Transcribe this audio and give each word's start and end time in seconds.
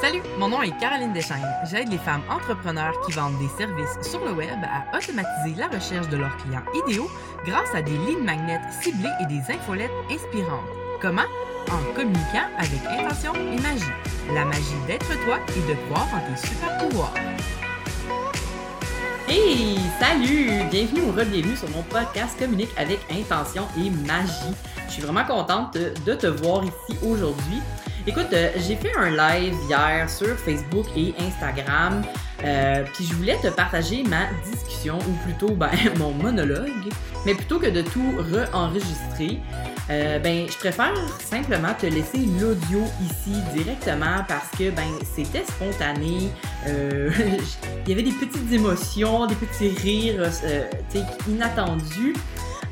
Salut, 0.00 0.20
mon 0.38 0.48
nom 0.48 0.60
est 0.60 0.76
Caroline 0.78 1.14
Deschaines. 1.14 1.48
J'aide 1.70 1.88
les 1.88 1.98
femmes 1.98 2.22
entrepreneurs 2.28 2.92
qui 3.06 3.12
vendent 3.12 3.38
des 3.38 3.48
services 3.56 3.96
sur 4.02 4.22
le 4.22 4.32
web 4.32 4.58
à 4.62 4.94
automatiser 4.94 5.54
la 5.56 5.68
recherche 5.68 6.08
de 6.10 6.18
leurs 6.18 6.36
clients 6.36 6.64
idéaux 6.86 7.10
grâce 7.46 7.74
à 7.74 7.80
des 7.80 7.96
lignes 7.96 8.22
magnètes 8.22 8.70
ciblées 8.82 9.08
et 9.22 9.26
des 9.26 9.40
infolettes 9.50 9.90
inspirantes. 10.10 10.68
Comment? 11.00 11.22
En 11.70 11.94
communiquant 11.94 12.50
avec 12.58 12.84
intention 12.86 13.32
et 13.34 13.58
magie. 13.62 13.84
La 14.34 14.44
magie 14.44 14.76
d'être 14.86 15.08
toi 15.24 15.38
et 15.56 15.72
de 15.72 15.74
croire 15.86 16.08
en 16.12 16.20
tes 16.20 16.46
super 16.46 16.76
pouvoirs. 16.76 17.14
Hey, 19.26 19.78
salut! 19.98 20.68
Bienvenue 20.70 21.00
ou 21.00 21.12
re-bienvenue 21.12 21.56
sur 21.56 21.70
mon 21.70 21.82
podcast 21.84 22.38
Communique 22.38 22.72
avec 22.76 23.00
intention 23.10 23.66
et 23.78 23.88
magie. 24.06 24.54
Je 24.94 25.00
suis 25.00 25.08
vraiment 25.08 25.26
contente 25.26 25.76
de, 26.06 26.14
te 26.14 26.28
voir 26.28 26.62
ici 26.62 26.96
aujourd'hui. 27.04 27.60
Écoute, 28.06 28.28
euh, 28.32 28.50
j'ai 28.54 28.76
fait 28.76 28.92
un 28.96 29.10
live 29.10 29.56
hier 29.68 30.08
sur 30.08 30.38
Facebook 30.38 30.86
et 30.96 31.12
Instagram, 31.18 32.04
euh, 32.44 32.84
puis 32.94 33.04
je 33.04 33.12
voulais 33.14 33.36
te 33.42 33.48
partager 33.48 34.04
ma 34.04 34.26
discussion, 34.48 34.98
ou 35.00 35.12
plutôt 35.24 35.52
ben, 35.56 35.72
mon 35.98 36.12
monologue, 36.12 36.92
mais 37.26 37.34
plutôt 37.34 37.58
que 37.58 37.66
de 37.66 37.82
tout 37.82 38.14
re-enregistrer, 38.18 39.40
euh, 39.90 40.20
ben, 40.20 40.46
je 40.48 40.56
préfère 40.58 40.94
simplement 41.18 41.74
te 41.76 41.86
laisser 41.86 42.28
l'audio 42.38 42.84
ici 43.02 43.40
directement 43.52 44.22
parce 44.28 44.48
que 44.56 44.70
ben, 44.70 44.86
c'était 45.16 45.44
spontané. 45.44 46.30
Il 46.68 47.88
y 47.88 47.92
avait 47.92 48.04
des 48.04 48.12
petites 48.12 48.52
émotions, 48.52 49.26
des 49.26 49.34
petits 49.34 49.70
rires 49.70 50.30
inattendus. 51.28 52.14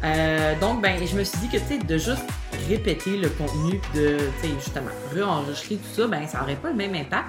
Euh, 0.05 0.59
donc, 0.59 0.83
ben, 0.83 0.99
je 1.07 1.17
me 1.17 1.23
suis 1.23 1.39
dit 1.39 1.49
que, 1.49 1.59
tu 1.59 1.65
sais, 1.65 1.79
de 1.79 1.97
juste 1.97 2.27
répéter 2.69 3.17
le 3.17 3.29
contenu, 3.29 3.81
de, 3.95 4.19
justement, 4.59 4.91
re-enregistrer 5.15 5.77
tout 5.77 5.95
ça, 5.95 6.07
ben, 6.09 6.27
ça 6.27 6.41
n'aurait 6.41 6.57
pas 6.57 6.71
le 6.71 6.77
même 6.77 6.95
impact. 6.95 7.29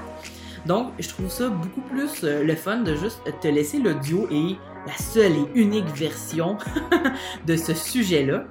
Donc, 0.65 0.93
je 0.99 1.07
trouve 1.07 1.29
ça 1.29 1.49
beaucoup 1.49 1.81
plus 1.81 2.23
euh, 2.23 2.43
le 2.43 2.55
fun 2.55 2.77
de 2.77 2.95
juste 2.95 3.21
te 3.41 3.47
laisser 3.47 3.79
l'audio 3.79 4.27
et 4.31 4.55
la 4.87 4.97
seule 4.97 5.33
et 5.33 5.45
unique 5.53 5.89
version 5.89 6.57
de 7.45 7.55
ce 7.55 7.73
sujet-là. 7.73 8.45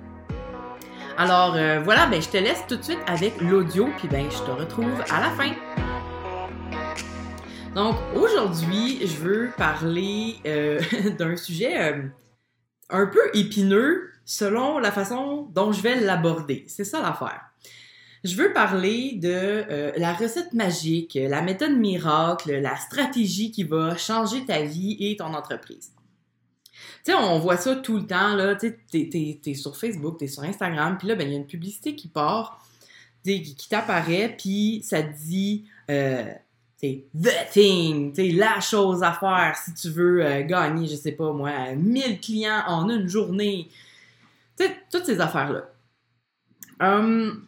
Alors, 1.18 1.54
euh, 1.56 1.80
voilà, 1.82 2.06
ben, 2.06 2.22
je 2.22 2.28
te 2.28 2.36
laisse 2.36 2.64
tout 2.68 2.76
de 2.76 2.82
suite 2.82 3.00
avec 3.06 3.40
l'audio, 3.40 3.88
puis 3.98 4.08
ben, 4.08 4.26
je 4.30 4.38
te 4.38 4.50
retrouve 4.50 4.92
à 5.10 5.20
la 5.20 5.30
fin. 5.30 5.52
Donc, 7.74 7.96
aujourd'hui, 8.14 9.00
je 9.04 9.16
veux 9.16 9.50
parler 9.56 10.36
d'un 11.18 11.36
sujet 11.36 12.02
un 12.90 13.06
peu 13.06 13.20
épineux 13.34 14.11
selon 14.32 14.78
la 14.78 14.90
façon 14.90 15.46
dont 15.54 15.72
je 15.72 15.82
vais 15.82 16.00
l'aborder. 16.00 16.64
C'est 16.66 16.84
ça 16.84 17.02
l'affaire. 17.02 17.42
Je 18.24 18.34
veux 18.34 18.52
parler 18.54 19.12
de 19.16 19.28
euh, 19.28 19.92
la 19.96 20.14
recette 20.14 20.54
magique, 20.54 21.18
la 21.20 21.42
méthode 21.42 21.72
miracle, 21.72 22.50
la 22.60 22.76
stratégie 22.76 23.50
qui 23.50 23.64
va 23.64 23.94
changer 23.98 24.46
ta 24.46 24.62
vie 24.62 24.96
et 25.00 25.16
ton 25.16 25.34
entreprise. 25.34 25.92
Tu 27.04 27.10
sais, 27.10 27.14
on 27.14 27.40
voit 27.40 27.58
ça 27.58 27.76
tout 27.76 27.96
le 27.96 28.06
temps, 28.06 28.34
là. 28.34 28.54
Tu 28.54 28.74
sais, 28.90 29.38
t'es, 29.42 29.54
sur 29.54 29.76
Facebook, 29.76 30.18
t'es 30.18 30.28
sur 30.28 30.44
Instagram, 30.44 30.96
puis 30.96 31.08
là, 31.08 31.14
ben, 31.14 31.28
il 31.28 31.32
y 31.32 31.34
a 31.34 31.38
une 31.38 31.46
publicité 31.46 31.94
qui 31.94 32.08
part, 32.08 32.64
qui, 33.24 33.68
t'apparaît, 33.68 34.34
puis 34.38 34.82
ça 34.82 35.02
te 35.02 35.14
dit, 35.26 35.66
euh, 35.90 36.32
c'est 36.78 37.04
the 37.14 37.50
thing, 37.52 38.14
tu 38.14 38.22
sais, 38.22 38.30
la 38.30 38.60
chose 38.60 39.02
à 39.02 39.12
faire 39.12 39.56
si 39.62 39.74
tu 39.74 39.90
veux 39.90 40.24
euh, 40.24 40.42
gagner, 40.42 40.86
je 40.86 40.96
sais 40.96 41.12
pas 41.12 41.32
moi, 41.32 41.74
1000 41.74 42.18
clients 42.20 42.62
en 42.66 42.88
une 42.88 43.08
journée. 43.08 43.68
Toutes 44.90 45.04
ces 45.04 45.20
affaires-là. 45.20 45.68
Hum, 46.80 47.46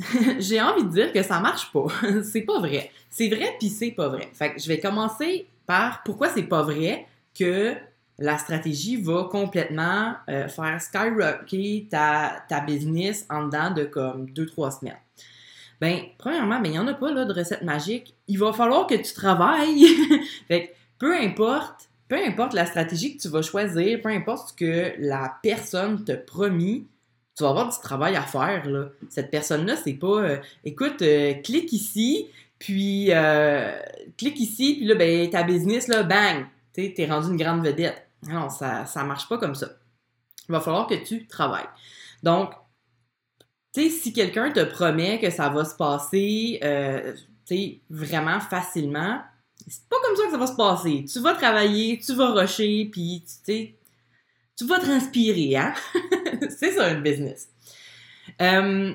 j'ai 0.38 0.60
envie 0.60 0.84
de 0.84 0.88
dire 0.88 1.12
que 1.12 1.22
ça 1.22 1.40
marche 1.40 1.72
pas. 1.72 1.86
c'est 2.22 2.42
pas 2.42 2.58
vrai. 2.58 2.90
C'est 3.10 3.28
vrai 3.28 3.56
puis 3.58 3.68
c'est 3.68 3.90
pas 3.90 4.08
vrai. 4.08 4.30
Fait 4.32 4.54
que 4.54 4.60
je 4.60 4.68
vais 4.68 4.80
commencer 4.80 5.46
par 5.66 6.02
pourquoi 6.02 6.28
c'est 6.28 6.42
pas 6.44 6.62
vrai 6.62 7.06
que 7.38 7.74
la 8.18 8.38
stratégie 8.38 8.96
va 8.96 9.28
complètement 9.30 10.14
euh, 10.28 10.48
faire 10.48 10.80
skyrocket 10.80 11.88
ta, 11.90 12.44
ta 12.48 12.60
business 12.60 13.26
en 13.30 13.46
dedans 13.46 13.70
de 13.70 13.84
comme 13.84 14.26
2-3 14.26 14.78
semaines. 14.78 14.96
Ben, 15.80 16.02
premièrement, 16.16 16.60
ben, 16.60 16.66
il 16.66 16.72
n'y 16.72 16.78
en 16.78 16.86
a 16.86 16.94
pas 16.94 17.10
là, 17.10 17.24
de 17.24 17.32
recette 17.32 17.62
magique. 17.62 18.14
Il 18.28 18.38
va 18.38 18.52
falloir 18.52 18.86
que 18.86 18.94
tu 18.94 19.12
travailles. 19.14 19.84
fait 20.48 20.68
que 20.68 20.72
peu 20.98 21.16
importe, 21.16 21.88
peu 22.12 22.22
importe 22.22 22.52
la 22.52 22.66
stratégie 22.66 23.16
que 23.16 23.22
tu 23.22 23.28
vas 23.28 23.40
choisir, 23.40 24.02
peu 24.02 24.10
importe 24.10 24.50
ce 24.50 24.52
que 24.52 24.92
la 24.98 25.38
personne 25.42 26.04
te 26.04 26.12
promis, 26.12 26.86
tu 27.34 27.42
vas 27.42 27.48
avoir 27.48 27.70
du 27.70 27.78
travail 27.78 28.16
à 28.16 28.20
faire. 28.20 28.68
Là. 28.68 28.88
Cette 29.08 29.30
personne-là, 29.30 29.76
c'est 29.76 29.94
pas 29.94 30.18
euh, 30.18 30.36
écoute, 30.62 31.00
euh, 31.00 31.32
clique 31.42 31.72
ici, 31.72 32.28
puis 32.58 33.06
euh, 33.12 33.72
clique 34.18 34.38
ici, 34.38 34.74
puis 34.74 34.84
là, 34.84 34.94
ben, 34.94 35.30
ta 35.30 35.42
business, 35.42 35.88
là, 35.88 36.02
bang, 36.02 36.44
tu 36.74 36.92
es 36.94 37.06
rendu 37.06 37.28
une 37.30 37.38
grande 37.38 37.64
vedette. 37.64 38.06
Non, 38.28 38.50
ça, 38.50 38.84
ça 38.84 39.04
marche 39.04 39.26
pas 39.26 39.38
comme 39.38 39.54
ça. 39.54 39.68
Il 40.50 40.52
va 40.52 40.60
falloir 40.60 40.86
que 40.86 41.02
tu 41.02 41.26
travailles. 41.26 41.70
Donc, 42.22 42.52
si 43.74 44.12
quelqu'un 44.12 44.50
te 44.50 44.64
promet 44.64 45.18
que 45.18 45.30
ça 45.30 45.48
va 45.48 45.64
se 45.64 45.76
passer, 45.76 46.60
tu 47.46 47.80
vraiment 47.88 48.38
facilement, 48.38 49.22
c'est 49.68 49.88
pas 49.88 49.96
comme 50.04 50.16
ça 50.16 50.24
que 50.24 50.30
ça 50.30 50.38
va 50.38 50.46
se 50.46 50.56
passer. 50.56 51.04
Tu 51.10 51.20
vas 51.20 51.34
travailler, 51.34 51.98
tu 51.98 52.14
vas 52.14 52.32
rusher, 52.32 52.88
puis 52.90 53.22
tu 53.26 53.32
sais, 53.44 53.74
tu 54.56 54.66
vas 54.66 54.78
transpirer, 54.78 55.56
hein? 55.56 55.74
c'est 56.48 56.72
ça, 56.72 56.90
une 56.90 57.02
business. 57.02 57.48
Euh, 58.40 58.94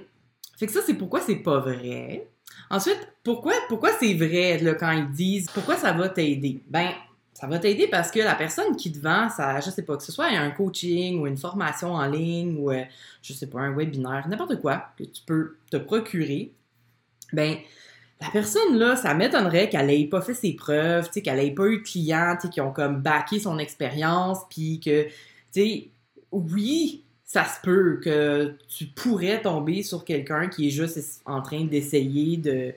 fait 0.58 0.66
que 0.66 0.72
ça, 0.72 0.82
c'est 0.86 0.96
pourquoi 0.96 1.22
c'est 1.22 1.38
pas 1.38 1.60
vrai. 1.60 2.28
Ensuite, 2.70 3.08
pourquoi, 3.24 3.54
pourquoi 3.68 3.92
c'est 4.00 4.14
vrai 4.14 4.58
là, 4.60 4.74
quand 4.74 4.92
ils 4.92 5.12
disent 5.12 5.48
pourquoi 5.54 5.78
ça 5.78 5.94
va 5.94 6.10
t'aider? 6.10 6.62
Ben, 6.68 6.92
ça 7.34 7.46
va 7.48 7.60
t'aider 7.60 7.88
parce 7.88 8.10
que 8.10 8.20
la 8.20 8.36
personne 8.36 8.76
qui 8.76 8.92
te 8.92 9.00
vend, 9.00 9.30
ça, 9.30 9.60
je 9.60 9.70
sais 9.70 9.84
pas, 9.84 9.96
que 9.96 10.04
ce 10.04 10.12
soit 10.12 10.26
un 10.26 10.50
coaching 10.50 11.20
ou 11.20 11.28
une 11.28 11.38
formation 11.38 11.94
en 11.94 12.06
ligne 12.08 12.58
ou, 12.58 12.72
euh, 12.72 12.84
je 13.22 13.34
sais 13.34 13.48
pas, 13.48 13.60
un 13.60 13.76
webinaire, 13.76 14.28
n'importe 14.28 14.60
quoi 14.60 14.88
que 14.98 15.04
tu 15.04 15.22
peux 15.26 15.58
te 15.70 15.78
procurer, 15.78 16.52
ben, 17.32 17.58
la 18.20 18.30
personne, 18.32 18.78
là, 18.78 18.96
ça 18.96 19.14
m'étonnerait 19.14 19.70
qu'elle 19.70 19.90
ait 19.92 20.06
pas 20.06 20.22
fait 20.22 20.34
ses 20.34 20.54
preuves, 20.54 21.10
qu'elle 21.12 21.40
ait 21.40 21.52
pas 21.52 21.68
eu 21.68 21.78
de 21.78 21.84
clients, 21.84 22.36
qui 22.52 22.62
ont 22.62 22.72
comme 22.72 23.02
backé 23.02 23.40
son 23.40 23.60
expérience, 23.60 24.40
puis 24.50 24.80
que, 24.80 25.04
tu 25.04 25.12
sais, 25.52 25.88
oui, 26.32 27.04
ça 27.24 27.46
se 27.46 27.62
peut 27.62 28.00
que 28.04 28.56
tu 28.70 28.86
pourrais 28.86 29.42
tomber 29.42 29.84
sur 29.84 30.04
quelqu'un 30.04 30.48
qui 30.48 30.68
est 30.68 30.72
juste 30.72 31.22
en 31.26 31.42
train 31.42 31.66
d'essayer 31.66 32.38
de, 32.38 32.74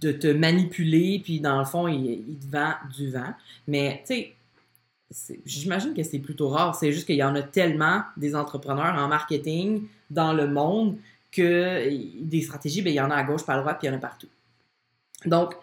de 0.00 0.12
te 0.12 0.28
manipuler, 0.28 1.20
puis 1.22 1.40
dans 1.40 1.58
le 1.58 1.64
fond, 1.64 1.86
il, 1.88 2.38
te 2.38 2.46
vend 2.46 2.72
du 2.96 3.10
vent. 3.10 3.34
Mais, 3.66 4.02
tu 4.06 4.32
sais, 5.10 5.40
j'imagine 5.44 5.92
que 5.92 6.02
c'est 6.02 6.20
plutôt 6.20 6.48
rare. 6.48 6.74
C'est 6.74 6.92
juste 6.92 7.06
qu'il 7.06 7.16
y 7.16 7.24
en 7.24 7.34
a 7.34 7.42
tellement 7.42 8.02
des 8.16 8.34
entrepreneurs 8.34 8.94
en 8.94 9.08
marketing 9.08 9.86
dans 10.10 10.32
le 10.32 10.46
monde 10.46 10.96
que 11.30 11.88
des 12.22 12.40
stratégies, 12.42 12.80
ben, 12.80 12.90
il 12.90 12.96
y 12.96 13.00
en 13.00 13.10
a 13.10 13.16
à 13.16 13.24
gauche, 13.24 13.44
pas 13.44 13.54
à 13.54 13.60
droite, 13.60 13.78
puis 13.78 13.88
il 13.88 13.90
y 13.90 13.94
en 13.94 13.98
a 13.98 14.00
partout. 14.00 14.28
Donc, 15.26 15.54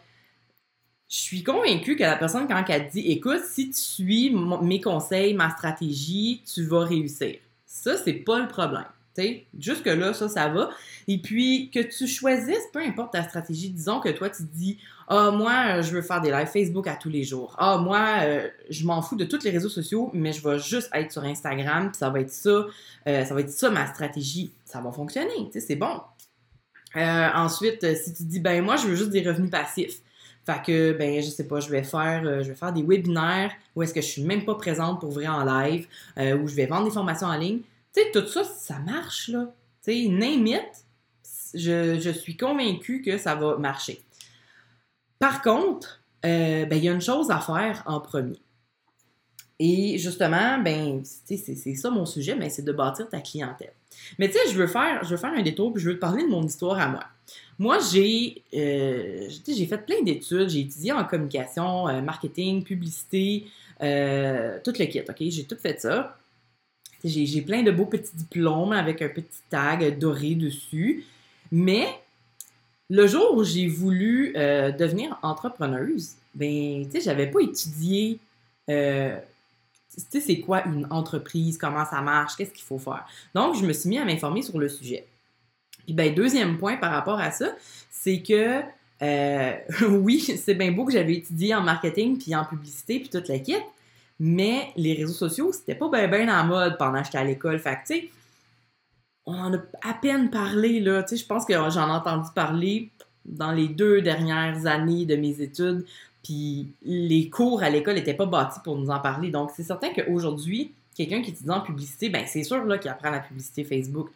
je 1.09 1.17
suis 1.17 1.43
convaincue 1.43 1.95
que 1.95 2.03
la 2.03 2.17
personne, 2.17 2.47
quand 2.47 2.63
elle 2.67 2.89
dit 2.89 3.11
écoute, 3.11 3.41
si 3.45 3.69
tu 3.69 3.79
suis 3.79 4.35
mes 4.61 4.81
conseils, 4.81 5.33
ma 5.33 5.49
stratégie, 5.51 6.41
tu 6.51 6.63
vas 6.65 6.83
réussir. 6.85 7.37
Ça, 7.65 7.95
c'est 7.97 8.13
pas 8.13 8.39
le 8.39 8.47
problème. 8.47 8.85
Jusque-là, 9.57 10.13
ça, 10.13 10.27
ça 10.27 10.49
va. 10.49 10.69
Et 11.07 11.17
puis, 11.17 11.69
que 11.73 11.79
tu 11.79 12.07
choisisses, 12.07 12.67
peu 12.73 12.79
importe 12.79 13.13
ta 13.13 13.23
stratégie, 13.23 13.69
disons 13.69 13.99
que 13.99 14.09
toi, 14.09 14.29
tu 14.29 14.43
dis 14.43 14.77
Ah, 15.07 15.31
moi, 15.31 15.81
je 15.81 15.91
veux 15.91 16.01
faire 16.01 16.21
des 16.21 16.31
lives 16.31 16.47
Facebook 16.47 16.87
à 16.87 16.95
tous 16.95 17.09
les 17.09 17.23
jours. 17.23 17.55
Ah, 17.57 17.77
moi, 17.77 18.07
euh, 18.23 18.47
je 18.69 18.85
m'en 18.85 19.01
fous 19.01 19.15
de 19.15 19.25
tous 19.25 19.43
les 19.43 19.51
réseaux 19.51 19.69
sociaux, 19.69 20.09
mais 20.13 20.33
je 20.33 20.45
vais 20.47 20.59
juste 20.59 20.89
être 20.93 21.11
sur 21.11 21.23
Instagram, 21.23 21.91
puis 21.91 21.97
ça 21.97 22.09
va 22.09 22.19
être 22.19 22.31
ça. 22.31 22.65
Euh, 23.07 23.23
ça 23.23 23.33
va 23.33 23.39
être 23.41 23.51
ça 23.51 23.69
ma 23.69 23.87
stratégie. 23.87 24.51
Ça 24.65 24.81
va 24.81 24.91
fonctionner, 24.91 25.49
c'est 25.53 25.75
bon. 25.75 26.01
Euh, 26.95 27.29
ensuite, 27.33 27.95
si 27.95 28.13
tu 28.13 28.23
dis 28.23 28.39
Ben, 28.39 28.63
moi, 28.63 28.75
je 28.77 28.87
veux 28.87 28.95
juste 28.95 29.09
des 29.09 29.27
revenus 29.27 29.51
passifs. 29.51 29.99
Fait 30.45 30.61
que, 30.63 30.91
ben, 30.93 31.21
je 31.21 31.29
sais 31.29 31.47
pas, 31.47 31.59
je 31.59 31.69
vais 31.69 31.83
faire, 31.83 32.43
je 32.43 32.49
vais 32.49 32.55
faire 32.55 32.71
des 32.71 32.83
webinaires 32.83 33.51
où 33.75 33.81
est-ce 33.81 33.93
que 33.93 34.01
je 34.01 34.05
suis 34.05 34.23
même 34.23 34.45
pas 34.45 34.53
présente 34.55 34.99
pour 34.99 35.09
vrai 35.09 35.27
en 35.27 35.43
live, 35.43 35.87
où 36.17 36.47
je 36.47 36.53
vais 36.53 36.67
vendre 36.67 36.85
des 36.85 36.91
formations 36.91 37.27
en 37.27 37.35
ligne 37.35 37.61
tu 37.95 38.01
sais, 38.01 38.11
tout 38.11 38.27
ça, 38.27 38.43
ça 38.43 38.79
marche, 38.79 39.29
là. 39.29 39.53
Tu 39.83 39.93
sais, 39.93 40.07
name 40.09 40.59
je, 41.53 41.99
je, 41.99 42.09
suis 42.09 42.35
convaincue 42.35 43.01
que 43.01 43.17
ça 43.17 43.35
va 43.35 43.55
marcher. 43.57 44.03
Par 45.19 45.41
contre, 45.41 46.01
euh, 46.25 46.65
ben, 46.65 46.75
il 46.75 46.83
y 46.83 46.89
a 46.89 46.91
une 46.91 47.01
chose 47.01 47.31
à 47.31 47.39
faire 47.39 47.83
en 47.85 48.01
premier. 48.01 48.39
Et 49.59 49.97
justement, 49.97 50.59
ben, 50.59 51.03
c'est 51.05 51.75
ça 51.75 51.89
mon 51.89 52.05
sujet, 52.05 52.35
mais 52.35 52.49
c'est 52.49 52.63
de 52.63 52.73
bâtir 52.73 53.07
ta 53.07 53.21
clientèle. 53.21 53.71
Mais 54.19 54.27
tu 54.27 54.33
sais, 54.33 54.51
je 54.51 54.57
veux 54.57 54.67
faire, 54.67 55.03
je 55.03 55.09
veux 55.09 55.17
faire 55.17 55.33
un 55.33 55.41
détour, 55.41 55.73
puis 55.73 55.81
je 55.81 55.89
veux 55.89 55.95
te 55.95 55.99
parler 55.99 56.23
de 56.23 56.29
mon 56.29 56.43
histoire 56.43 56.79
à 56.79 56.87
moi. 56.87 57.03
Moi, 57.57 57.77
j'ai, 57.91 58.43
euh, 58.53 59.29
j'ai 59.47 59.65
fait 59.65 59.77
plein 59.77 60.01
d'études, 60.01 60.49
j'ai 60.49 60.61
étudié 60.61 60.91
en 60.91 61.05
communication, 61.05 61.87
euh, 61.87 62.01
marketing, 62.01 62.63
publicité, 62.63 63.45
euh, 63.81 64.59
tout 64.63 64.73
le 64.77 64.85
kit, 64.85 65.01
ok? 65.07 65.15
J'ai 65.19 65.45
tout 65.45 65.57
fait 65.57 65.79
ça. 65.79 66.17
J'ai 67.03 67.41
plein 67.41 67.61
de 67.61 67.71
beaux 67.71 67.85
petits 67.85 68.15
diplômes 68.15 68.73
avec 68.73 69.01
un 69.01 69.09
petit 69.09 69.41
tag 69.49 69.97
doré 69.99 70.35
dessus. 70.35 71.05
Mais 71.51 71.87
le 72.89 73.07
jour 73.07 73.35
où 73.35 73.43
j'ai 73.43 73.67
voulu 73.67 74.33
euh, 74.35 74.71
devenir 74.71 75.17
entrepreneuse, 75.21 76.15
ben, 76.33 76.85
tu 76.85 76.91
sais, 76.91 77.01
j'avais 77.01 77.27
pas 77.27 77.41
étudié, 77.41 78.19
tu 78.67 78.73
sais, 80.01 80.19
c'est 80.19 80.39
quoi 80.39 80.65
une 80.65 80.87
entreprise, 80.89 81.57
comment 81.57 81.85
ça 81.85 82.01
marche, 82.01 82.35
qu'est-ce 82.35 82.51
qu'il 82.51 82.63
faut 82.63 82.77
faire? 82.77 83.05
Donc, 83.33 83.55
je 83.55 83.65
me 83.65 83.73
suis 83.73 83.89
mis 83.89 83.97
à 83.97 84.05
m'informer 84.05 84.41
sur 84.41 84.57
le 84.57 84.69
sujet. 84.69 85.05
Puis, 85.85 85.93
ben, 85.93 86.13
deuxième 86.13 86.57
point 86.57 86.77
par 86.77 86.91
rapport 86.91 87.19
à 87.19 87.31
ça, 87.31 87.55
c'est 87.89 88.21
que, 88.21 88.61
euh, 89.01 89.53
oui, 89.89 90.19
c'est 90.19 90.55
bien 90.55 90.71
beau 90.71 90.85
que 90.85 90.93
j'avais 90.93 91.15
étudié 91.15 91.55
en 91.55 91.61
marketing, 91.61 92.17
puis 92.17 92.35
en 92.35 92.45
publicité, 92.45 92.99
puis 92.99 93.09
toute 93.09 93.27
la 93.27 93.39
kit, 93.39 93.55
mais 94.19 94.71
les 94.75 94.93
réseaux 94.93 95.13
sociaux, 95.13 95.51
c'était 95.51 95.75
pas 95.75 95.89
bien 95.89 96.07
ben 96.07 96.29
en 96.29 96.45
mode 96.45 96.77
pendant 96.77 96.99
que 96.99 97.05
j'étais 97.05 97.17
à 97.17 97.23
l'école. 97.23 97.59
Fait 97.59 98.09
on 99.25 99.33
en 99.33 99.53
a 99.53 99.57
à 99.81 99.93
peine 99.93 100.29
parlé, 100.29 100.79
là. 100.79 101.03
Tu 101.03 101.09
sais, 101.09 101.23
je 101.23 101.25
pense 101.27 101.45
que 101.45 101.53
j'en 101.53 101.87
ai 101.89 101.91
entendu 101.91 102.29
parler 102.33 102.91
dans 103.25 103.51
les 103.51 103.67
deux 103.67 104.01
dernières 104.01 104.67
années 104.67 105.05
de 105.05 105.15
mes 105.15 105.41
études, 105.41 105.85
puis 106.25 106.73
les 106.81 107.29
cours 107.29 107.61
à 107.61 107.69
l'école 107.69 107.95
n'étaient 107.95 108.15
pas 108.15 108.25
bâtis 108.25 108.59
pour 108.63 108.75
nous 108.77 108.89
en 108.89 108.99
parler. 108.99 109.29
Donc, 109.29 109.51
c'est 109.55 109.63
certain 109.63 109.89
qu'aujourd'hui, 109.93 110.71
quelqu'un 110.95 111.21
qui 111.21 111.29
étudie 111.29 111.49
en 111.51 111.61
publicité, 111.61 112.09
ben 112.09 112.25
c'est 112.25 112.43
sûr 112.43 112.65
là, 112.65 112.79
qu'il 112.79 112.89
apprend 112.89 113.11
la 113.11 113.19
publicité 113.19 113.63
Facebook. 113.63 114.09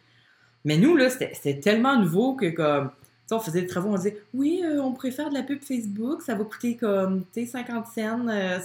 Mais 0.64 0.76
nous, 0.76 0.96
là, 0.96 1.08
c'était 1.08 1.60
tellement 1.60 1.96
nouveau 1.96 2.34
que 2.34 2.46
comme 2.50 2.90
on 3.30 3.38
faisait 3.38 3.60
des 3.60 3.68
travaux, 3.68 3.90
on 3.90 3.96
disait 3.96 4.20
oui, 4.34 4.60
euh, 4.64 4.82
on 4.82 4.92
préfère 4.92 5.28
de 5.28 5.34
la 5.34 5.44
pub 5.44 5.62
Facebook, 5.62 6.22
ça 6.22 6.34
va 6.34 6.42
coûter 6.42 6.74
comme 6.74 7.24
50 7.32 7.86
cents 7.86 8.28
euh, 8.28 8.58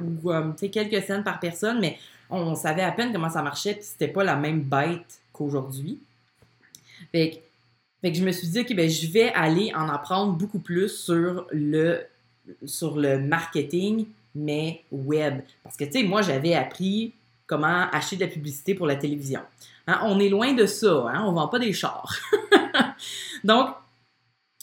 ou 0.00 0.30
quelques 0.68 1.04
cents 1.04 1.22
par 1.22 1.40
personne, 1.40 1.78
mais 1.78 1.98
on 2.30 2.54
savait 2.54 2.82
à 2.82 2.90
peine 2.90 3.12
comment 3.12 3.28
ça 3.28 3.42
marchait, 3.42 3.74
puis 3.74 3.84
c'était 3.84 4.08
pas 4.08 4.24
la 4.24 4.36
même 4.36 4.62
bête 4.62 5.20
qu'aujourd'hui. 5.34 6.00
Fait, 7.12 7.42
que 8.02 8.14
je 8.14 8.24
me 8.24 8.32
suis 8.32 8.48
dit, 8.48 8.60
OK, 8.60 8.74
ben, 8.74 8.88
je 8.88 9.12
vais 9.12 9.30
aller 9.34 9.70
en 9.74 9.90
apprendre 9.90 10.32
beaucoup 10.32 10.58
plus 10.58 10.88
sur 10.88 11.46
le, 11.52 12.00
sur 12.64 12.96
le 12.96 13.18
marketing, 13.18 14.06
mais 14.34 14.82
web. 14.90 15.40
Parce 15.62 15.76
que, 15.76 15.84
tu 15.84 15.92
sais, 15.92 16.02
moi, 16.02 16.22
j'avais 16.22 16.54
appris 16.54 17.14
comment 17.46 17.88
acheter 17.90 18.16
de 18.16 18.22
la 18.22 18.28
publicité 18.28 18.74
pour 18.74 18.86
la 18.86 18.96
télévision. 18.96 19.40
Hein, 19.86 20.00
on 20.04 20.20
est 20.20 20.28
loin 20.28 20.52
de 20.54 20.66
ça, 20.66 21.06
hein, 21.08 21.24
on 21.26 21.32
vend 21.32 21.48
pas 21.48 21.58
des 21.58 21.72
chars. 21.72 22.14
Donc, 23.44 23.68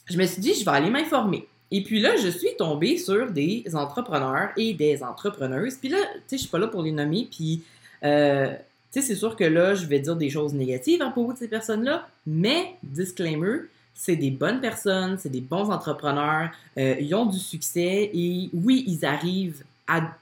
je 0.05 0.17
me 0.17 0.25
suis 0.25 0.41
dit, 0.41 0.53
je 0.53 0.65
vais 0.65 0.71
aller 0.71 0.89
m'informer. 0.89 1.47
Et 1.71 1.83
puis 1.83 1.99
là, 1.99 2.15
je 2.15 2.29
suis 2.29 2.55
tombée 2.57 2.97
sur 2.97 3.31
des 3.31 3.63
entrepreneurs 3.73 4.49
et 4.57 4.73
des 4.73 5.03
entrepreneuses. 5.03 5.75
Puis 5.75 5.89
là, 5.89 5.97
tu 5.97 6.21
sais, 6.27 6.37
je 6.37 6.41
suis 6.41 6.49
pas 6.49 6.57
là 6.57 6.67
pour 6.67 6.81
les 6.81 6.91
nommer. 6.91 7.27
Puis, 7.29 7.61
euh, 8.03 8.49
tu 8.91 9.01
sais, 9.01 9.07
c'est 9.07 9.15
sûr 9.15 9.35
que 9.35 9.43
là, 9.43 9.75
je 9.75 9.85
vais 9.85 9.99
dire 9.99 10.15
des 10.15 10.29
choses 10.29 10.53
négatives 10.53 11.01
à 11.01 11.11
propos 11.11 11.33
de 11.33 11.37
ces 11.37 11.47
personnes-là, 11.47 12.07
mais, 12.25 12.75
disclaimer, 12.81 13.65
c'est 13.99 14.15
des 14.15 14.31
bonnes 14.31 14.61
personnes, 14.61 15.17
c'est 15.19 15.27
des 15.27 15.41
bons 15.41 15.69
entrepreneurs, 15.69 16.51
euh, 16.77 16.95
ils 17.01 17.13
ont 17.13 17.25
du 17.25 17.37
succès 17.37 18.09
et 18.13 18.49
oui, 18.53 18.85
ils 18.87 19.05
arrivent 19.05 19.61
à, 19.87 20.15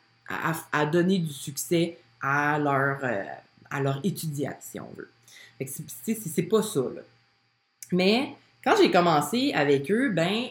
à, 0.72 0.86
donner 0.88 1.20
du 1.20 1.32
succès 1.32 2.00
à 2.20 2.58
leur, 2.58 2.98
euh, 3.04 3.24
à 3.70 3.80
leur 3.80 4.02
si 4.60 4.80
on 4.80 4.90
veut. 4.98 5.12
C'est 5.64 6.50
pas 6.50 6.64
ça. 6.64 6.82
Mais 7.92 8.34
quand 8.64 8.74
j'ai 8.82 8.90
commencé 8.90 9.54
avec 9.54 9.92
eux, 9.92 10.10
ben, 10.10 10.48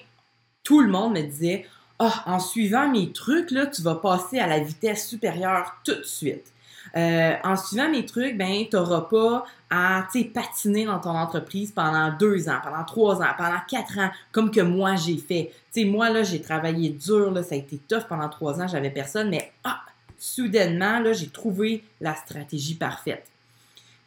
tout 0.63 0.81
le 0.81 0.89
monde 0.89 1.15
me 1.15 1.23
disait 1.23 1.67
Ah, 1.99 2.23
en 2.27 2.39
suivant 2.39 2.89
mes 2.89 3.11
trucs, 3.11 3.51
là, 3.51 3.67
tu 3.67 3.83
vas 3.83 3.97
passer 3.97 4.39
à 4.39 4.47
la 4.47 4.61
vitesse 4.61 5.09
supérieure 5.09 5.75
tout 5.85 5.97
de 5.97 6.05
suite. 6.05 6.53
Euh, 6.97 7.35
en 7.43 7.57
suivant 7.57 7.89
mes 7.89 8.05
trucs, 8.05 8.37
ben, 8.37 8.65
tu 8.71 8.77
n'auras 8.77 9.03
pas 9.03 9.45
à 9.71 10.07
patiner 10.35 10.85
dans 10.85 10.99
ton 10.99 11.11
entreprise 11.11 11.73
pendant 11.73 12.13
deux 12.17 12.49
ans, 12.49 12.59
pendant 12.63 12.85
trois 12.85 13.21
ans, 13.23 13.35
pendant 13.37 13.61
quatre 13.69 13.99
ans, 13.99 14.11
comme 14.33 14.51
que 14.51 14.61
moi 14.61 14.95
j'ai 14.97 15.17
fait. 15.17 15.53
sais, 15.71 15.85
moi, 15.85 16.11
là, 16.11 16.23
j'ai 16.23 16.41
travaillé 16.41 16.91
dur, 16.91 17.31
là, 17.33 17.43
ça 17.43 17.55
a 17.55 17.59
été 17.59 17.79
tough 17.79 18.05
pendant 18.09 18.29
trois 18.29 18.61
ans, 18.61 18.69
j'avais 18.69 18.91
personne, 18.91 19.31
mais 19.31 19.53
ah, 19.65 19.81
soudainement, 20.19 21.01
là, 21.01 21.13
j'ai 21.13 21.29
trouvé 21.29 21.83
la 22.01 22.15
stratégie 22.15 22.75
parfaite. 22.75 23.27